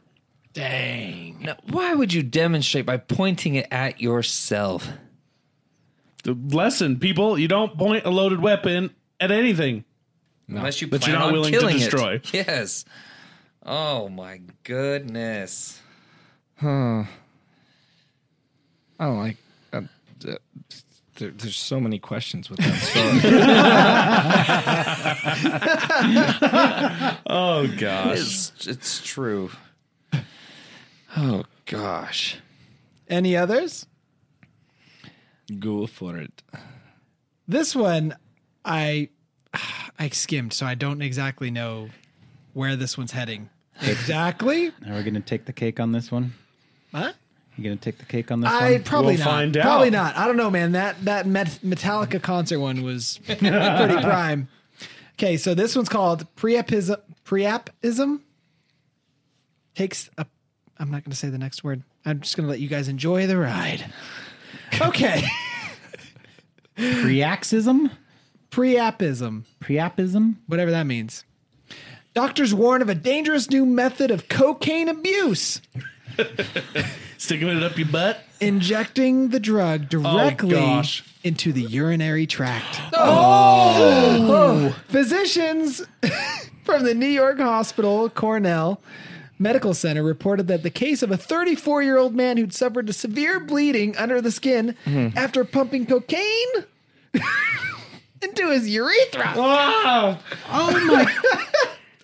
[0.54, 1.40] Dang.
[1.42, 4.88] Now, why would you demonstrate by pointing it at yourself?
[6.24, 9.84] The lesson, people, you don't point a loaded weapon at anything.
[10.48, 12.14] Unless you That plan you're not on willing to killing destroy.
[12.16, 12.34] It.
[12.48, 12.86] Yes.
[13.66, 15.80] Oh my goodness.
[16.56, 17.04] Huh.
[19.00, 19.38] I don't like.
[19.72, 19.82] Uh,
[20.28, 20.36] uh,
[21.16, 23.20] there, there's so many questions with that story.
[27.26, 28.20] Oh, gosh.
[28.20, 29.50] It's it's true.
[31.16, 32.38] Oh gosh.
[33.08, 33.86] Any others?
[35.60, 36.42] Go for it.
[37.48, 38.16] This one,
[38.66, 39.10] I
[40.00, 41.90] I skimmed, so I don't exactly know
[42.54, 43.50] where this one's heading.
[43.82, 44.68] Exactly.
[44.88, 46.34] Are we going to take the cake on this one?
[46.94, 47.12] Huh?
[47.58, 48.84] You going to take the cake on this I one?
[48.84, 49.32] probably We'll not.
[49.32, 49.64] find out.
[49.64, 50.18] Probably not.
[50.18, 50.72] I don't know, man.
[50.72, 54.48] That that Met- Metallica concert one was pretty prime.
[55.20, 56.98] Okay, so this one's called preapism.
[57.26, 58.22] Preapism
[59.76, 60.26] takes a.
[60.80, 61.84] I'm not going to say the next word.
[62.06, 63.86] I'm just going to let you guys enjoy the ride.
[64.82, 65.24] Okay,
[66.76, 67.92] Preaxism?
[68.50, 70.36] preapism, Preapism?
[70.48, 71.26] whatever that means.
[72.16, 75.62] Doctors warn of a dangerous new method of cocaine abuse.
[77.18, 78.24] Sticking it up your butt?
[78.40, 81.04] injecting the drug oh, directly gosh.
[81.24, 82.80] into the urinary tract.
[82.96, 84.28] Oh!
[84.30, 84.76] oh!
[84.88, 85.82] Physicians
[86.64, 88.82] from the New York Hospital Cornell
[89.44, 92.94] Medical Center reported that the case of a 34 year old man who'd suffered a
[92.94, 95.18] severe bleeding under the skin mm-hmm.
[95.18, 96.48] after pumping cocaine
[98.22, 99.34] into his urethra.
[99.36, 100.18] Oh,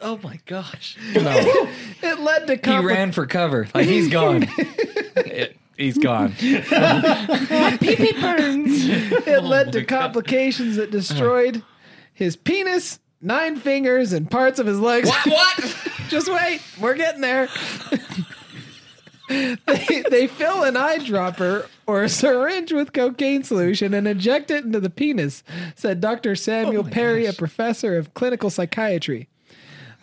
[0.01, 0.97] Oh my gosh.
[2.01, 3.67] It led to He ran for cover.
[3.73, 4.47] Like he's gone.
[5.15, 6.33] It- he's gone.
[9.27, 10.91] it led oh to complications that uh.
[10.91, 11.63] destroyed
[12.13, 15.09] his penis, nine fingers, and parts of his legs.
[15.25, 15.88] what?
[16.09, 17.47] Just wait, we're getting there.
[19.29, 24.79] they, they fill an eyedropper or a syringe with cocaine solution and inject it into
[24.79, 25.43] the penis,
[25.75, 26.35] said Dr.
[26.35, 29.27] Samuel oh Perry, a professor of clinical psychiatry.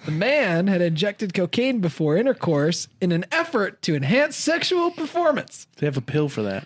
[0.05, 5.67] The man had injected cocaine before intercourse in an effort to enhance sexual performance.
[5.79, 6.65] they have a pill for that.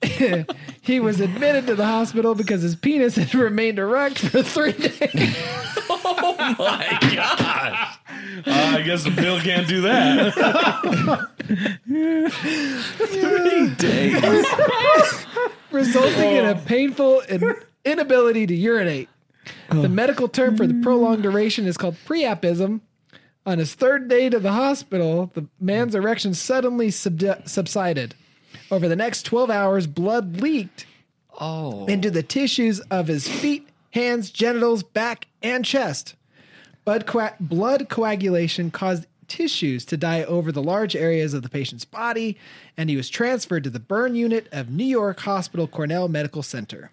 [0.86, 5.36] He was admitted to the hospital because his penis had remained erect for three days.
[5.88, 7.98] Oh my god.
[8.46, 10.34] Uh, I guess the pill can't do that.
[13.08, 15.26] Three days.
[15.70, 19.08] resulting in a painful in- inability to urinate.
[19.70, 22.80] The medical term for the prolonged duration is called preapism.
[23.44, 28.14] On his third day to the hospital, the man's erection suddenly subd- subsided.
[28.70, 30.86] Over the next 12 hours, blood leaked
[31.38, 31.86] Oh.
[31.86, 36.14] into the tissues of his feet, hands, genitals, back, and chest.
[36.84, 41.84] Blood, coa- blood coagulation caused tissues to die over the large areas of the patient's
[41.84, 42.38] body,
[42.76, 46.90] and he was transferred to the burn unit of New York Hospital Cornell Medical Center.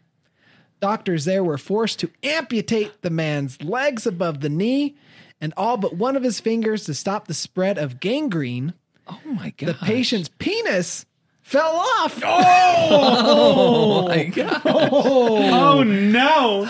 [0.80, 4.96] Doctors there were forced to amputate the man's legs above the knee
[5.40, 8.74] and all but one of his fingers to stop the spread of gangrene.
[9.08, 9.68] Oh my god.
[9.70, 11.06] The patient's penis
[11.44, 12.20] fell off.
[12.26, 14.62] Oh my god.
[14.66, 16.70] oh, no.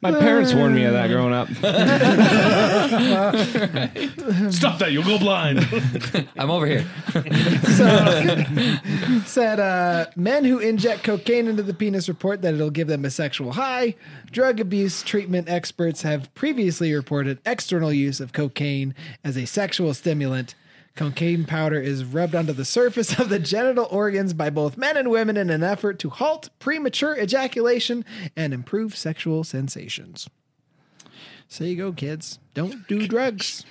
[0.00, 1.46] My parents warned me of that growing up.
[4.52, 4.90] Stop that.
[4.90, 5.60] You'll go blind.
[6.36, 6.84] I'm over here.
[9.26, 13.10] said uh, men who inject cocaine into the penis report that it'll give them a
[13.10, 13.94] sexual high.
[14.32, 18.92] Drug abuse treatment experts have previously reported external use of cocaine
[19.22, 20.56] as a sexual stimulant.
[20.98, 25.12] Cocaine powder is rubbed onto the surface of the genital organs by both men and
[25.12, 28.04] women in an effort to halt premature ejaculation
[28.36, 30.28] and improve sexual sensations.
[31.46, 32.40] So you go, kids.
[32.52, 33.64] Don't do drugs.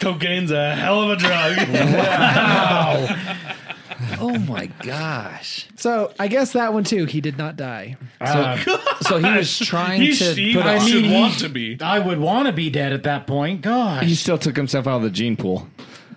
[0.00, 1.58] Cocaine's a hell of a drug.
[4.20, 5.66] Oh my gosh.
[5.76, 7.06] So I guess that one too.
[7.06, 7.96] He did not die.
[8.20, 8.98] So ah.
[9.00, 11.76] so, he was trying He, to he put I on, should mean, want to be.
[11.80, 13.62] I would want to be dead at that point.
[13.62, 14.04] Gosh.
[14.04, 15.66] He still took himself out of the gene pool.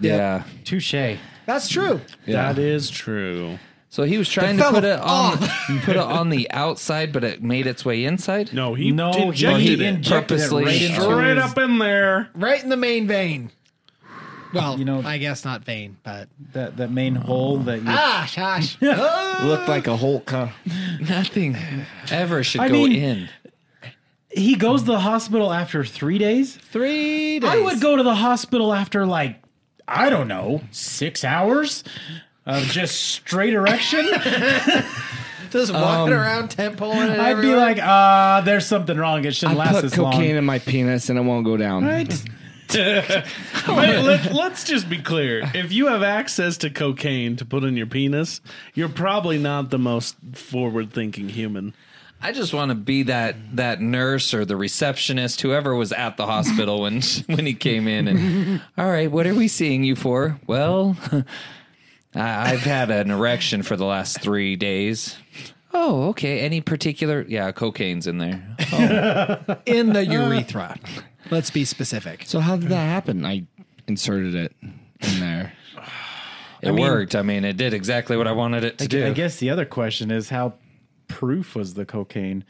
[0.01, 0.43] Yeah.
[0.63, 1.17] Touche.
[1.45, 2.01] That's true.
[2.25, 2.53] Yeah.
[2.53, 3.57] That is true.
[3.89, 5.37] So he was trying to fell put it on
[5.81, 8.53] put it on the outside, but it made its way inside.
[8.53, 11.77] No, he No, he injected it injected it Purposely right into straight his- up in
[11.77, 12.29] there.
[12.33, 13.51] Right in the main vein.
[14.53, 17.85] Well, You know- I guess not vein, but that, that main hole that you.
[17.87, 18.77] ah, gosh.
[19.43, 20.29] Looked like a Hulk.
[20.29, 20.49] Huh?
[21.01, 21.57] Nothing
[22.11, 23.29] ever should I go mean- in.
[24.33, 26.55] He goes to the hospital after three days.
[26.55, 27.49] Three days.
[27.49, 29.41] I would go to the hospital after like
[29.93, 31.83] I don't know six hours
[32.45, 34.05] of just straight erection.
[35.51, 37.57] just walking around tent poling I'd be everywhere.
[37.57, 39.25] like, uh, there's something wrong.
[39.25, 40.37] It shouldn't I last put this cocaine long.
[40.37, 41.85] in my penis and it won't go down.
[41.85, 42.09] Right?
[42.73, 43.25] Wait,
[43.67, 45.41] let, let's just be clear.
[45.53, 48.39] If you have access to cocaine to put in your penis,
[48.73, 51.73] you're probably not the most forward-thinking human.
[52.23, 56.25] I just want to be that that nurse or the receptionist, whoever was at the
[56.25, 58.07] hospital when when he came in.
[58.07, 60.39] And all right, what are we seeing you for?
[60.47, 60.95] Well,
[62.15, 65.17] I, I've had an erection for the last three days.
[65.73, 66.41] Oh, okay.
[66.41, 67.25] Any particular?
[67.27, 68.43] Yeah, cocaine's in there.
[68.73, 69.57] Oh.
[69.65, 70.77] in the urethra.
[71.29, 72.23] Let's be specific.
[72.25, 73.25] So how did that happen?
[73.25, 73.45] I
[73.87, 75.53] inserted it in there.
[76.61, 77.15] It worked.
[77.15, 79.07] I mean, it did exactly what I wanted it to do.
[79.07, 80.53] I guess the other question is how
[81.11, 82.43] proof was the cocaine?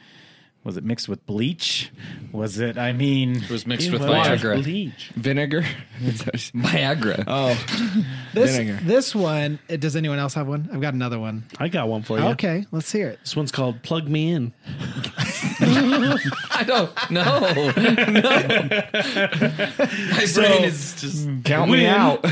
[0.63, 1.91] Was it mixed with bleach?
[2.31, 2.77] Was it?
[2.77, 4.61] I mean, it was mixed with Well, Viagra.
[4.63, 5.09] bleach.
[5.15, 5.63] Vinegar?
[5.99, 7.23] Viagra.
[7.25, 7.55] oh,
[8.35, 8.79] This Vinegar.
[8.83, 9.57] this one.
[9.71, 10.69] uh, Does anyone else have one?
[10.71, 11.45] I've got another one.
[11.57, 12.25] I got one for you.
[12.25, 13.19] Okay, let's hear it.
[13.21, 14.53] This one's called "Plug Me In."
[15.61, 17.39] I don't know.
[17.41, 17.71] No.
[20.11, 21.27] My brain is just.
[21.43, 22.23] count me out.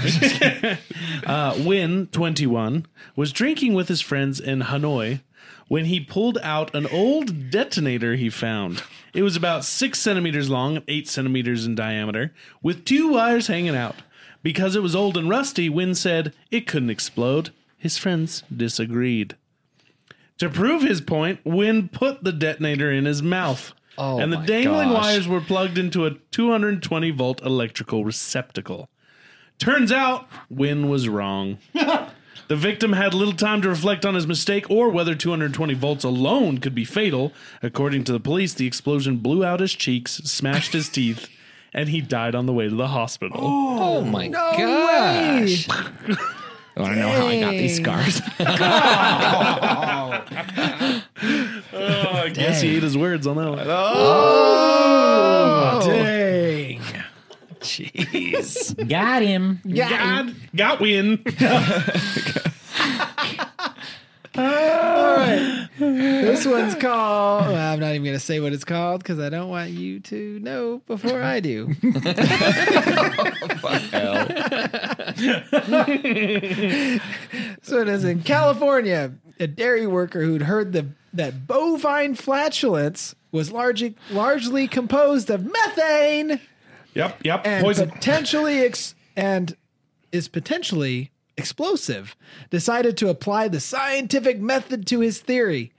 [1.25, 5.21] Uh, Win, 21, was drinking with his friends in Hanoi
[5.69, 8.83] when he pulled out an old detonator he found.
[9.13, 13.75] It was about six centimeters long and eight centimeters in diameter, with two wires hanging
[13.75, 13.95] out.
[14.43, 17.51] Because it was old and rusty, Win said it couldn't explode.
[17.77, 19.35] His friends disagreed.
[20.39, 23.73] To prove his point, Win put the detonator in his mouth.
[23.97, 25.03] Oh and the dangling gosh.
[25.03, 28.89] wires were plugged into a 220 volt electrical receptacle.
[29.59, 31.57] Turns out, Win was wrong.
[32.49, 36.57] the victim had little time to reflect on his mistake or whether 220 volts alone
[36.57, 37.31] could be fatal.
[37.63, 41.29] According to the police, the explosion blew out his cheeks, smashed his teeth,
[41.73, 43.37] and he died on the way to the hospital.
[43.39, 45.67] Oh, oh my No gosh.
[45.67, 46.15] way.
[46.75, 48.19] I want to know how I got these scars.
[51.71, 53.59] Oh, I guess he ate his words on that one.
[53.67, 56.18] Oh, oh dang.
[57.61, 58.87] Jeez.
[58.89, 59.61] got him.
[59.67, 61.23] God, got Win.
[65.79, 67.47] This one's called.
[67.47, 69.99] Well, I'm not even going to say what it's called because I don't want you
[70.01, 71.73] to know before I do.
[77.61, 79.13] so it is in California.
[79.39, 86.39] A dairy worker who'd heard the that bovine flatulence was largely largely composed of methane
[86.93, 87.41] Yep, yep.
[87.45, 87.89] and Poison.
[87.89, 89.55] potentially ex- and
[90.11, 92.15] is potentially explosive,
[92.49, 95.71] decided to apply the scientific method to his theory.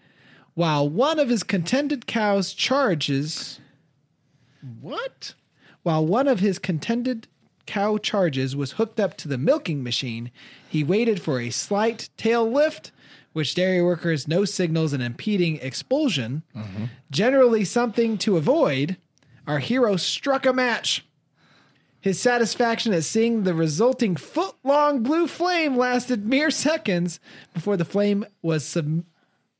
[0.54, 3.60] While one of his contended cows charges
[4.80, 5.34] what?
[5.82, 7.28] While one of his contended
[7.66, 10.30] cow charges was hooked up to the milking machine,
[10.68, 12.92] he waited for a slight tail lift,
[13.32, 16.42] which dairy workers no signals an impeding expulsion.
[16.54, 16.84] Mm-hmm.
[17.10, 18.96] Generally something to avoid.
[19.46, 21.04] Our hero struck a match.
[22.00, 27.20] His satisfaction at seeing the resulting foot long blue flame lasted mere seconds
[27.52, 29.04] before the flame was sub-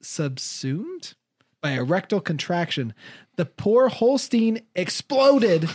[0.00, 1.14] subsumed
[1.60, 2.94] by a rectal contraction.
[3.36, 5.68] The poor Holstein exploded,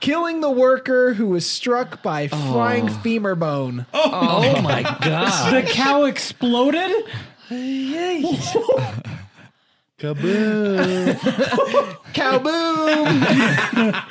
[0.00, 2.92] killing the worker who was struck by flying oh.
[2.94, 3.86] femur bone.
[3.94, 5.52] Oh my god.
[5.64, 6.90] The cow exploded.
[10.02, 11.14] Kaboom!
[12.12, 14.02] Kaboom.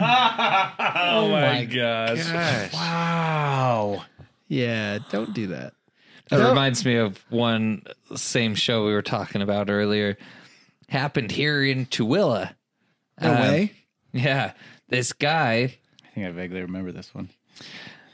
[0.00, 2.72] Oh my gosh.
[2.72, 4.04] Wow.
[4.48, 5.74] yeah, don't do that.
[6.30, 7.82] That reminds me of one
[8.14, 10.16] same show we were talking about earlier.
[10.88, 12.50] Happened here in Tooele.
[13.20, 13.72] No Um, way.
[14.12, 14.52] Yeah.
[14.88, 15.74] This guy,
[16.04, 17.28] I think I vaguely remember this one.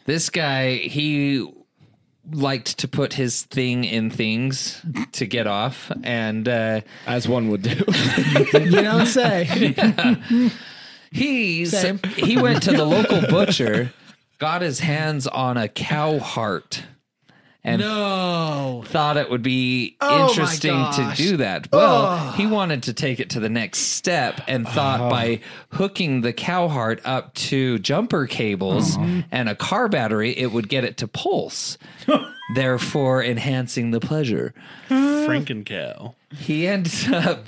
[0.06, 1.48] this guy, he
[2.30, 4.80] liked to put his thing in things
[5.12, 5.90] to get off.
[6.02, 7.70] And uh, As one would do.
[8.54, 9.44] You don't say.
[11.10, 11.98] he Same.
[12.16, 13.92] he went to the local butcher,
[14.38, 16.84] got his hands on a cow heart,
[17.64, 18.82] and No.
[18.86, 21.68] thought it would be Oh interesting to do that.
[21.72, 25.40] Well, he wanted to take it to the next step and thought by
[25.70, 28.96] hooking the cow heart up to jumper cables
[29.30, 31.78] and a car battery, it would get it to pulse,
[32.54, 34.52] therefore enhancing the pleasure.
[34.88, 36.14] Frankencow.
[36.36, 37.46] He ends up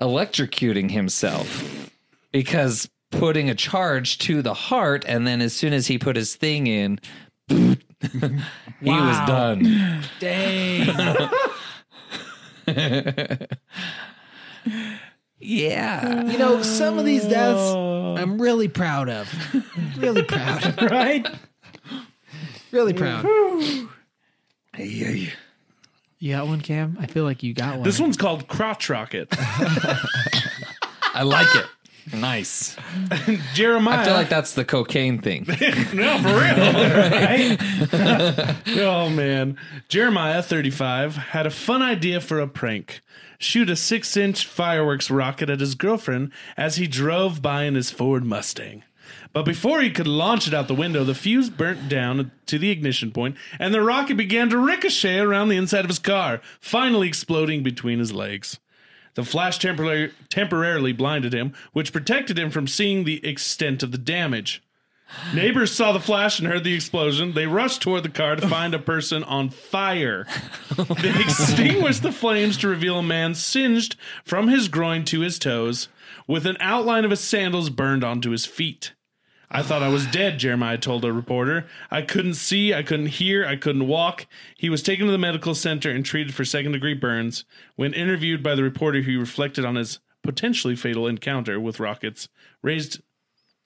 [0.00, 1.90] electrocuting himself
[2.32, 6.36] because putting a charge to the heart, and then as soon as he put his
[6.36, 7.00] thing in,
[8.80, 10.02] he was done.
[10.20, 11.30] Dang.
[15.42, 16.26] Yeah.
[16.30, 19.32] you know, some of these deaths I'm really proud of.
[19.96, 20.82] Really proud.
[20.90, 21.26] right?
[22.70, 23.24] Really proud.
[24.74, 25.32] Hey, hey.
[26.18, 26.98] You got one, Cam?
[27.00, 27.82] I feel like you got one.
[27.84, 29.28] This one's called Crotch Rocket.
[31.14, 31.66] I like it.
[32.12, 32.76] Nice.
[33.54, 34.00] Jeremiah.
[34.00, 35.44] I feel like that's the cocaine thing.
[35.94, 37.56] no, for real.
[38.86, 39.56] oh man,
[39.88, 43.00] Jeremiah, thirty-five, had a fun idea for a prank:
[43.38, 48.24] shoot a six-inch fireworks rocket at his girlfriend as he drove by in his Ford
[48.24, 48.82] Mustang.
[49.32, 52.70] But before he could launch it out the window, the fuse burnt down to the
[52.70, 57.06] ignition point, and the rocket began to ricochet around the inside of his car, finally
[57.06, 58.58] exploding between his legs.
[59.20, 63.98] The flash temporarily, temporarily blinded him, which protected him from seeing the extent of the
[63.98, 64.62] damage.
[65.34, 67.34] Neighbors saw the flash and heard the explosion.
[67.34, 70.26] They rushed toward the car to find a person on fire.
[71.02, 75.88] They extinguished the flames to reveal a man singed from his groin to his toes,
[76.26, 78.94] with an outline of his sandals burned onto his feet.
[79.50, 81.66] I thought I was dead, Jeremiah told a reporter.
[81.90, 84.26] I couldn't see, I couldn't hear, I couldn't walk.
[84.56, 87.44] He was taken to the medical center and treated for second degree burns.
[87.74, 92.28] When interviewed by the reporter, he reflected on his potentially fatal encounter with rockets,
[92.62, 93.00] raised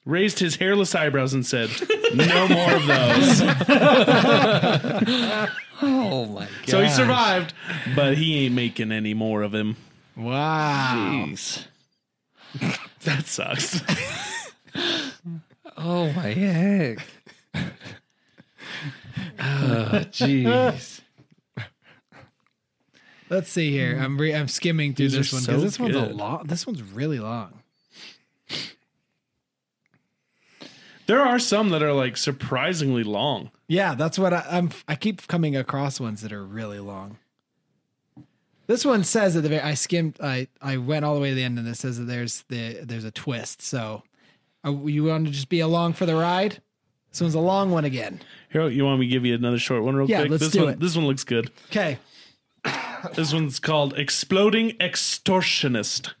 [0.05, 1.69] raised his hairless eyebrows and said,
[2.15, 3.41] "No more of those."
[5.81, 6.49] oh my god.
[6.67, 7.53] so he survived,
[7.95, 9.75] but he ain't making any more of him.
[10.17, 11.25] wow.
[11.27, 11.65] Jeez.
[13.03, 13.83] That sucks.
[15.77, 16.99] Oh my heck.
[19.37, 21.01] Oh, jeez.
[23.29, 23.97] Let's see here.
[23.99, 26.15] I'm re- I'm skimming through These this are one so because this one's a good.
[26.15, 26.43] long.
[26.45, 27.59] This one's really long.
[31.07, 33.51] there are some that are like surprisingly long.
[33.67, 34.69] Yeah, that's what I, I'm.
[34.87, 37.17] I keep coming across ones that are really long.
[38.67, 39.61] This one says at the very.
[39.61, 40.17] I skimmed.
[40.21, 42.79] I I went all the way to the end, and it says that there's the
[42.83, 43.61] there's a twist.
[43.61, 44.03] So,
[44.65, 46.61] are, you want to just be along for the ride?
[47.11, 48.19] This one's a long one again.
[48.51, 50.31] Here, you want me to give you another short one real Yeah, quick?
[50.31, 50.79] let's this do one, it.
[50.81, 51.49] This one looks good.
[51.67, 51.97] Okay.
[53.13, 56.13] This one's called Exploding Extortionist.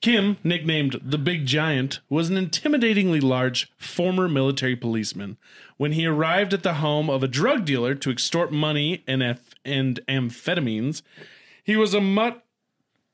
[0.00, 5.38] Kim, nicknamed the Big Giant, was an intimidatingly large former military policeman.
[5.76, 9.54] When he arrived at the home of a drug dealer to extort money and, F-
[9.64, 11.02] and amphetamines,
[11.62, 12.38] he was a much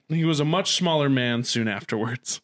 [0.08, 2.40] he was a much smaller man soon afterwards.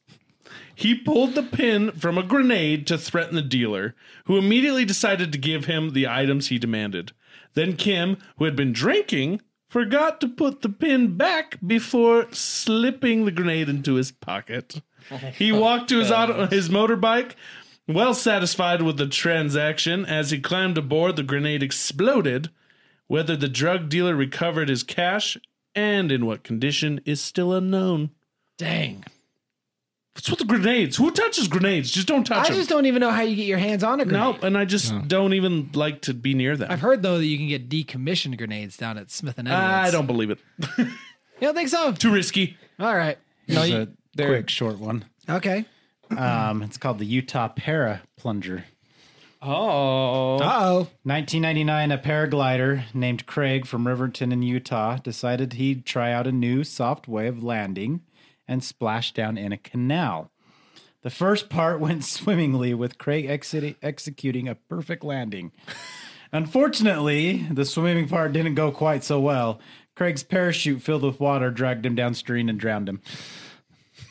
[0.75, 3.95] He pulled the pin from a grenade to threaten the dealer,
[4.27, 7.13] who immediately decided to give him the items he demanded.
[7.55, 13.31] Then Kim, who had been drinking, forgot to put the pin back before slipping the
[13.31, 14.81] grenade into his pocket.
[15.37, 17.33] He walked to his auto, his motorbike,
[17.87, 20.05] well satisfied with the transaction.
[20.05, 22.51] As he climbed aboard, the grenade exploded.
[23.07, 25.37] Whether the drug dealer recovered his cash
[25.75, 28.11] and in what condition is still unknown.
[28.57, 29.05] Dang.
[30.15, 30.97] What's with the grenades?
[30.97, 31.91] Who touches grenades?
[31.91, 32.45] Just don't touch them.
[32.47, 32.57] I them.
[32.57, 34.41] just don't even know how you get your hands on a grenade.
[34.41, 36.71] no, and I just don't even like to be near them.
[36.71, 39.89] I've heard though that you can get decommissioned grenades down at Smith and Edwards.
[39.89, 40.39] I don't believe it.
[41.41, 41.91] You don't think so?
[41.93, 42.57] Too risky.
[42.79, 43.19] All right.
[43.49, 45.05] No, Here's you, a they're- quick short one.
[45.29, 45.65] Okay.
[46.17, 48.65] Um, it's called the Utah Para Plunger.
[49.43, 50.37] Oh.
[50.37, 50.77] Uh oh.
[51.03, 56.63] 1999, a paraglider named Craig from Riverton in Utah decided he'd try out a new
[56.65, 58.01] soft way of landing
[58.49, 60.31] and splash down in a canal.
[61.03, 65.53] The first part went swimmingly with Craig exit- executing a perfect landing.
[66.33, 69.61] Unfortunately, the swimming part didn't go quite so well.
[69.95, 73.01] Craig's parachute filled with water dragged him downstream and drowned him.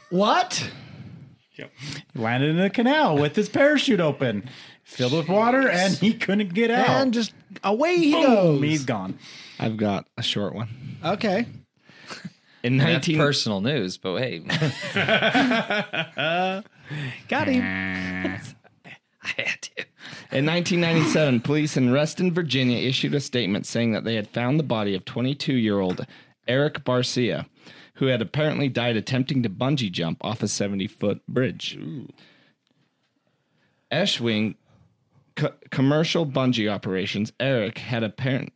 [0.09, 0.69] What?
[1.51, 1.65] He
[2.15, 4.49] landed in a canal with his parachute open,
[4.84, 6.89] filled with water, and he couldn't get out.
[6.89, 8.61] And just away he Boom, goes.
[8.63, 9.19] he's gone.
[9.59, 10.69] I've got a short one.
[11.03, 11.45] Okay.
[12.64, 14.39] In That's 19, personal news, but hey,
[17.28, 17.61] Got him.
[19.24, 19.86] I had to.
[20.32, 24.64] In 1997, police in Reston, Virginia issued a statement saying that they had found the
[24.64, 26.05] body of 22 year old
[26.47, 27.45] Eric Barcia,
[27.95, 31.78] who had apparently died attempting to bungee jump off a 70 foot bridge.
[33.91, 34.55] Eshwing
[35.36, 38.53] co- commercial bungee operations, Eric had apparent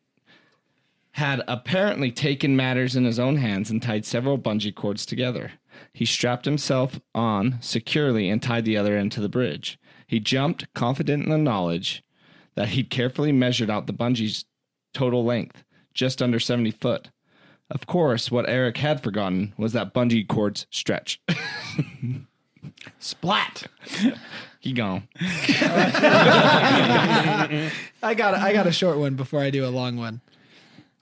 [1.18, 5.52] had apparently taken matters in his own hands and tied several bungee cords together.
[5.92, 9.80] He strapped himself on securely and tied the other end to the bridge.
[10.06, 12.04] He jumped, confident in the knowledge
[12.54, 14.46] that he'd carefully measured out the bungee's
[14.94, 17.10] total length, just under 70 foot.
[17.72, 21.20] Of course, what Eric had forgotten was that bungee cords stretch.
[23.00, 23.64] Splat.
[24.60, 25.08] he gone.
[28.04, 30.22] I got I got a short one before I do a long one.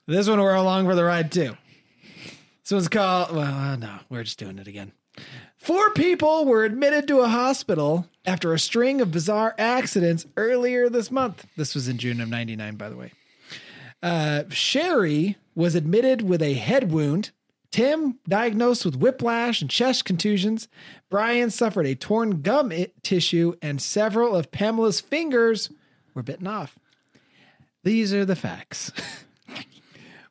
[0.06, 1.56] This one we're along for the ride too.
[2.62, 3.34] This one's called.
[3.34, 4.92] Well, uh, no, we're just doing it again.
[5.56, 11.10] Four people were admitted to a hospital after a string of bizarre accidents earlier this
[11.10, 11.46] month.
[11.56, 13.12] This was in June of '99, by the way.
[14.02, 17.30] Uh, Sherry was admitted with a head wound.
[17.72, 20.68] Tim diagnosed with whiplash and chest contusions.
[21.10, 25.70] Brian suffered a torn gum i- tissue, and several of Pamela's fingers
[26.14, 26.78] were bitten off.
[27.82, 28.92] These are the facts.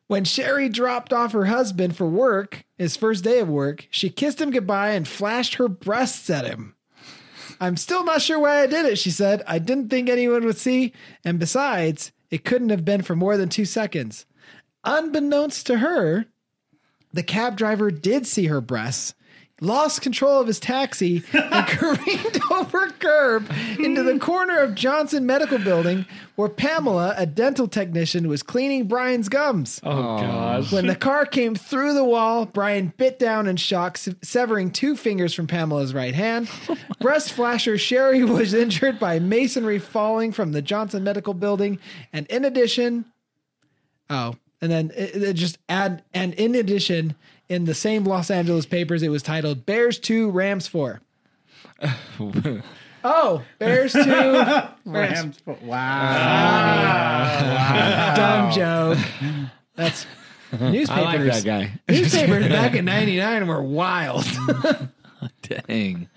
[0.06, 4.40] when Sherry dropped off her husband for work, his first day of work, she kissed
[4.40, 6.74] him goodbye and flashed her breasts at him.
[7.60, 9.42] I'm still not sure why I did it, she said.
[9.46, 10.92] I didn't think anyone would see,
[11.24, 14.26] and besides, it couldn't have been for more than two seconds.
[14.84, 16.26] Unbeknownst to her,
[17.12, 19.14] the cab driver did see her breasts,
[19.60, 25.58] lost control of his taxi, and careened over curb into the corner of Johnson Medical
[25.58, 26.04] Building,
[26.34, 29.80] where Pamela, a dental technician, was cleaning Brian's gums.
[29.82, 30.72] Oh, gosh.
[30.72, 34.94] When the car came through the wall, Brian bit down in shock, se- severing two
[34.96, 36.50] fingers from Pamela's right hand.
[37.00, 41.78] Breast flasher Sherry was injured by masonry falling from the Johnson Medical Building,
[42.12, 43.06] and in addition,
[44.10, 47.14] oh, and then it, it just add, and in addition,
[47.48, 51.00] in the same Los Angeles papers, it was titled "Bears Two, Rams Four.
[53.04, 54.76] oh, Bears Two, Rams.
[54.84, 55.40] Rams.
[55.46, 55.56] Ah.
[57.72, 58.14] Wow.
[58.16, 58.98] Dumb joke.
[59.74, 60.06] That's
[60.52, 60.90] newspapers.
[60.90, 61.72] I like that guy.
[61.88, 64.24] Newspapers back in '99 were wild.
[65.42, 66.08] Dang.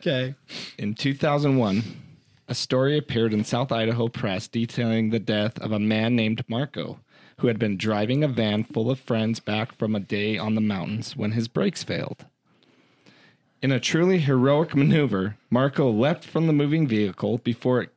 [0.00, 0.34] okay.
[0.78, 1.82] In 2001,
[2.48, 7.00] a story appeared in South Idaho Press detailing the death of a man named Marco,
[7.38, 10.60] who had been driving a van full of friends back from a day on the
[10.60, 12.26] mountains when his brakes failed.
[13.62, 17.94] In a truly heroic maneuver, Marco leapt from the moving vehicle before it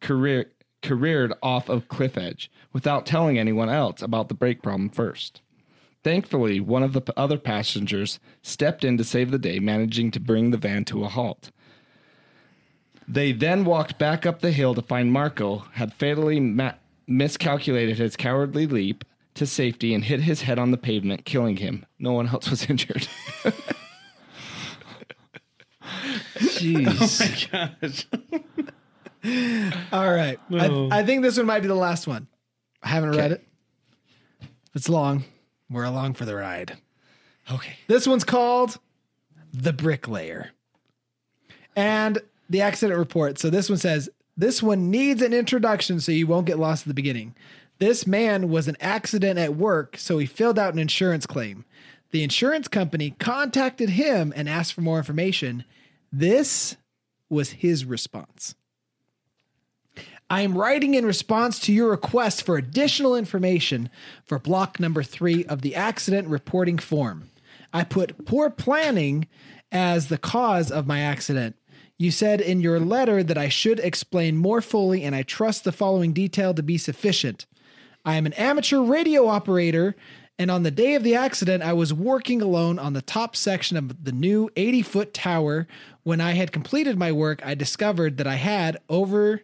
[0.00, 0.46] career,
[0.82, 5.40] careered off a cliff edge without telling anyone else about the brake problem first.
[6.04, 10.20] Thankfully, one of the p- other passengers stepped in to save the day, managing to
[10.20, 11.50] bring the van to a halt.
[13.08, 16.74] They then walked back up the hill to find Marco had fatally ma-
[17.06, 19.04] miscalculated his cowardly leap
[19.34, 21.84] to safety and hit his head on the pavement, killing him.
[21.98, 23.08] No one else was injured.
[26.38, 27.46] Jeez.
[29.24, 29.86] Oh gosh.
[29.92, 30.38] All right.
[30.48, 30.58] No.
[30.58, 30.88] I, oh.
[30.92, 32.28] I think this one might be the last one.
[32.82, 33.44] I haven't read it.
[34.74, 35.24] It's long.
[35.68, 36.76] We're along for the ride.
[37.50, 37.76] okay.
[37.88, 38.78] This one's called
[39.52, 40.52] The Bricklayer.
[41.74, 43.38] And the accident report.
[43.40, 46.88] So this one says this one needs an introduction so you won't get lost at
[46.88, 47.34] the beginning.
[47.78, 51.64] This man was an accident at work, so he filled out an insurance claim.
[52.10, 55.64] The insurance company contacted him and asked for more information.
[56.12, 56.76] This
[57.28, 58.54] was his response.
[60.28, 63.90] I am writing in response to your request for additional information
[64.24, 67.30] for block number three of the accident reporting form.
[67.72, 69.28] I put poor planning
[69.70, 71.56] as the cause of my accident.
[71.98, 75.72] You said in your letter that I should explain more fully, and I trust the
[75.72, 77.46] following detail to be sufficient.
[78.04, 79.96] I am an amateur radio operator,
[80.38, 83.78] and on the day of the accident, I was working alone on the top section
[83.78, 85.66] of the new 80 foot tower.
[86.02, 89.42] When I had completed my work, I discovered that I had, over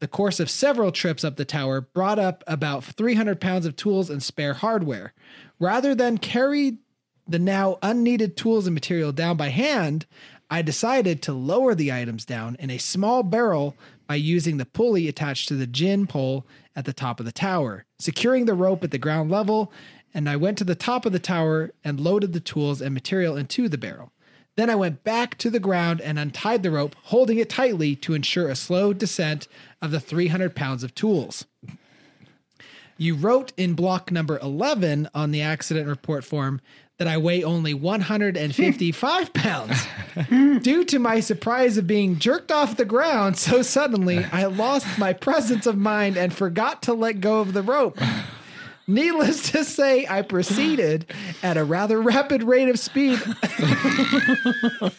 [0.00, 4.10] the course of several trips up the tower, brought up about 300 pounds of tools
[4.10, 5.14] and spare hardware.
[5.58, 6.78] Rather than carry
[7.26, 10.04] the now unneeded tools and material down by hand,
[10.52, 13.74] I decided to lower the items down in a small barrel
[14.06, 16.46] by using the pulley attached to the gin pole
[16.76, 19.72] at the top of the tower, securing the rope at the ground level,
[20.12, 23.34] and I went to the top of the tower and loaded the tools and material
[23.34, 24.12] into the barrel.
[24.58, 28.12] Then I went back to the ground and untied the rope, holding it tightly to
[28.12, 29.48] ensure a slow descent
[29.80, 31.46] of the 300 pounds of tools.
[33.02, 36.60] You wrote in block number 11 on the accident report form
[36.98, 39.86] that I weigh only 155 pounds.
[40.28, 45.12] Due to my surprise of being jerked off the ground so suddenly, I lost my
[45.12, 47.98] presence of mind and forgot to let go of the rope.
[48.86, 51.06] Needless to say, I proceeded
[51.42, 53.20] at a rather rapid rate of speed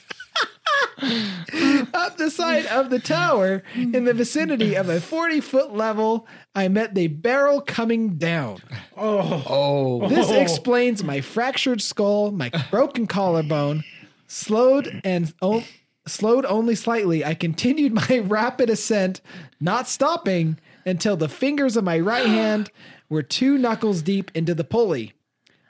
[1.93, 6.67] Up the side of the tower, in the vicinity of a 40 foot level, I
[6.67, 8.59] met the barrel coming down.
[8.97, 9.43] Oh.
[9.47, 13.83] oh, This explains my fractured skull, my broken collarbone,
[14.27, 15.63] slowed and o-
[16.07, 17.23] slowed only slightly.
[17.23, 19.21] I continued my rapid ascent,
[19.59, 22.71] not stopping until the fingers of my right hand
[23.09, 25.13] were two knuckles deep into the pulley.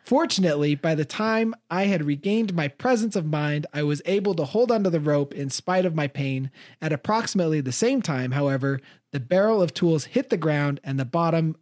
[0.03, 4.43] Fortunately, by the time I had regained my presence of mind, I was able to
[4.43, 6.51] hold onto the rope in spite of my pain.
[6.81, 8.81] At approximately the same time, however,
[9.11, 11.55] the barrel of tools hit the ground and the bottom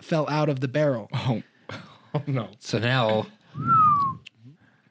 [0.00, 1.08] fell out of the barrel.
[1.68, 2.48] Oh, oh no.
[2.60, 3.26] So now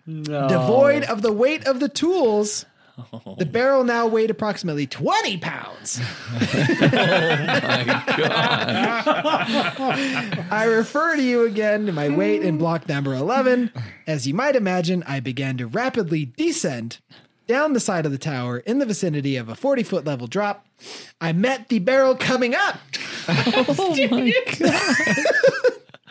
[0.05, 0.47] No.
[0.47, 2.65] Devoid of the weight of the tools,
[3.37, 5.99] the barrel now weighed approximately 20 pounds.
[9.07, 9.91] Oh
[10.51, 13.71] I refer to you again to my weight in block number 11.
[14.07, 16.99] As you might imagine, I began to rapidly descend
[17.47, 20.65] down the side of the tower in the vicinity of a 40 foot level drop.
[21.21, 22.79] I met the barrel coming up.
[23.27, 23.95] Oh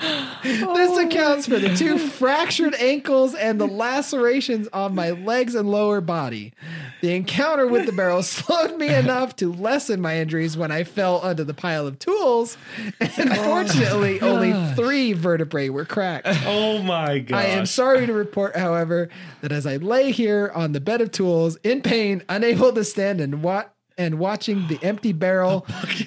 [0.45, 6.03] This accounts for the two fractured ankles and the lacerations on my legs and lower
[6.03, 6.53] body.
[7.01, 11.21] The encounter with the barrel slowed me enough to lessen my injuries when I fell
[11.23, 12.59] under the pile of tools.
[13.01, 16.27] And fortunately, only three vertebrae were cracked.
[16.45, 17.37] Oh my god!
[17.37, 19.09] I am sorry to report, however,
[19.41, 23.21] that as I lay here on the bed of tools, in pain, unable to stand
[23.21, 23.65] and wa-
[23.97, 25.67] and watching the empty barrel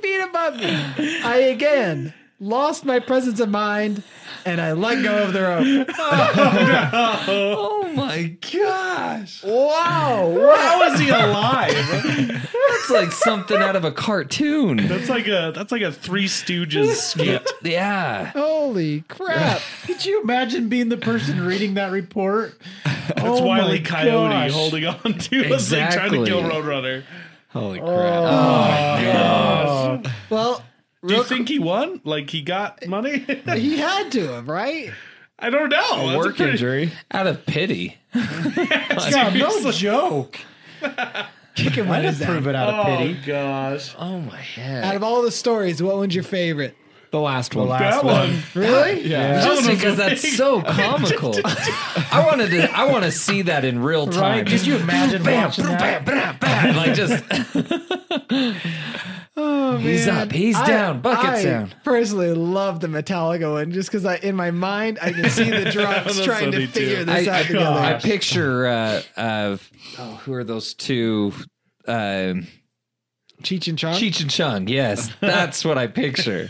[0.00, 4.02] feet above me, I again lost my presence of mind
[4.44, 5.88] and I let go of the rope.
[7.28, 9.42] Oh, oh my gosh.
[9.42, 10.54] Wow.
[10.56, 11.72] How is he alive?
[11.72, 14.76] That's like something out of a cartoon.
[14.86, 17.50] that's like a that's like a Three Stooges skit.
[17.62, 18.26] Yeah.
[18.26, 19.60] Holy crap.
[19.84, 22.54] Could you imagine being the person reading that report?
[23.08, 24.52] That's Oh Wiley Coyote gosh.
[24.52, 27.04] holding on to as they trying to kill Roadrunner.
[27.50, 28.22] Holy oh crap.
[30.06, 30.64] Oh, well,
[31.06, 32.00] Do you think he won?
[32.04, 33.18] Like he got money?
[33.54, 34.92] he had to have, right?
[35.38, 36.10] I don't know.
[36.10, 36.92] A Work pretty- injury.
[37.10, 37.96] Out of pity.
[38.14, 40.38] God, no joke.
[41.54, 43.14] Kick him Might on his prove it out of Oh pity.
[43.26, 44.84] gosh, Oh my head.
[44.84, 46.76] Out of all the stories, what one's your favorite?
[47.16, 47.68] The last one.
[47.68, 48.30] last that one.
[48.30, 48.42] one.
[48.54, 49.08] Really?
[49.08, 49.40] Yeah.
[49.42, 51.34] Just That one because that's so comical.
[51.44, 52.70] I wanted to.
[52.76, 54.38] I want to see that in real time.
[54.38, 54.46] Right?
[54.46, 56.04] Just you imagine bam, watching bam, that.
[56.04, 56.76] bam, bam, bam.
[56.76, 57.24] Like just.
[59.38, 60.16] Oh, He's man.
[60.28, 61.74] up, he's down, buckets I down.
[61.84, 65.70] personally love the Metallica one just because I, in my mind, I can see the
[65.70, 66.72] drums That's trying to funny, too.
[66.72, 67.66] figure this I, out together.
[67.78, 68.66] I picture.
[68.66, 69.56] Uh, uh,
[69.98, 71.34] oh, who are those two?
[71.86, 72.46] Um,
[73.42, 73.92] Cheech and Chong.
[73.96, 74.68] Cheech and Chong.
[74.68, 76.48] Yes, that's what I picture.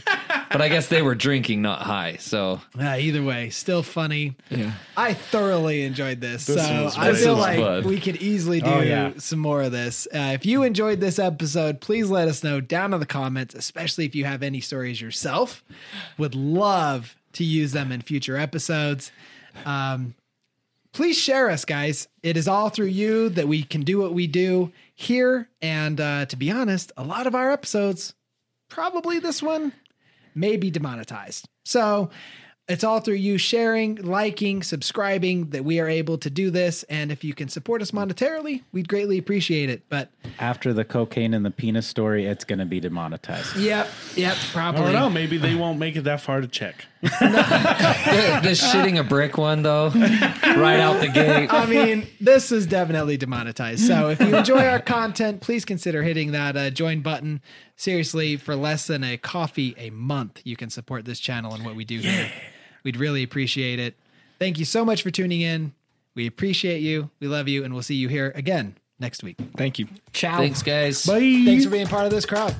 [0.51, 2.16] But I guess they were drinking, not high.
[2.20, 4.36] So Ah, either way, still funny.
[4.51, 4.73] Yeah.
[4.97, 6.47] I thoroughly enjoyed this.
[6.47, 7.14] This so was I fun.
[7.16, 7.85] feel was like fun.
[7.85, 9.12] we could easily do Oh, yeah.
[9.18, 10.06] some more of this.
[10.14, 14.05] Uh, if you enjoyed this episode, please let us know down in the comments, especially
[14.06, 15.64] if you have any stories yourself.
[16.18, 19.10] Would love to use them in future episodes.
[19.64, 20.14] Um,
[20.93, 22.09] please share us, guys.
[22.23, 25.48] It is all through you that we can do what we do here.
[25.60, 28.14] And uh, to be honest, a lot of our episodes,
[28.68, 29.73] probably this one,
[30.36, 31.48] may be demonetized.
[31.64, 32.10] So
[32.68, 36.82] it's all through you sharing, liking, subscribing that we are able to do this.
[36.84, 39.84] And if you can support us monetarily, we'd greatly appreciate it.
[39.88, 40.10] But
[40.40, 43.56] After the cocaine and the penis story, it's going to be demonetized.
[43.56, 44.80] yep, yep, Probably.
[44.80, 44.92] I probably.
[44.92, 45.10] don't know.
[45.10, 46.86] Maybe they won't make it that far to check.
[47.02, 51.52] the, the shitting a brick one though, right out the gate.
[51.52, 53.86] I mean, this is definitely demonetized.
[53.86, 57.40] So if you enjoy our content, please consider hitting that uh, join button.
[57.77, 61.77] Seriously, for less than a coffee a month, you can support this channel and what
[61.77, 62.31] we do here.
[62.85, 63.97] We'd really appreciate it.
[64.39, 65.74] Thank you so much for tuning in.
[66.15, 67.11] We appreciate you.
[67.20, 69.36] We love you, and we'll see you here again next week.
[69.57, 69.89] Thank you.
[70.12, 70.39] Ciao.
[70.39, 71.05] Thanks, guys.
[71.05, 71.43] Bye.
[71.44, 72.55] Thanks for being part of this crowd.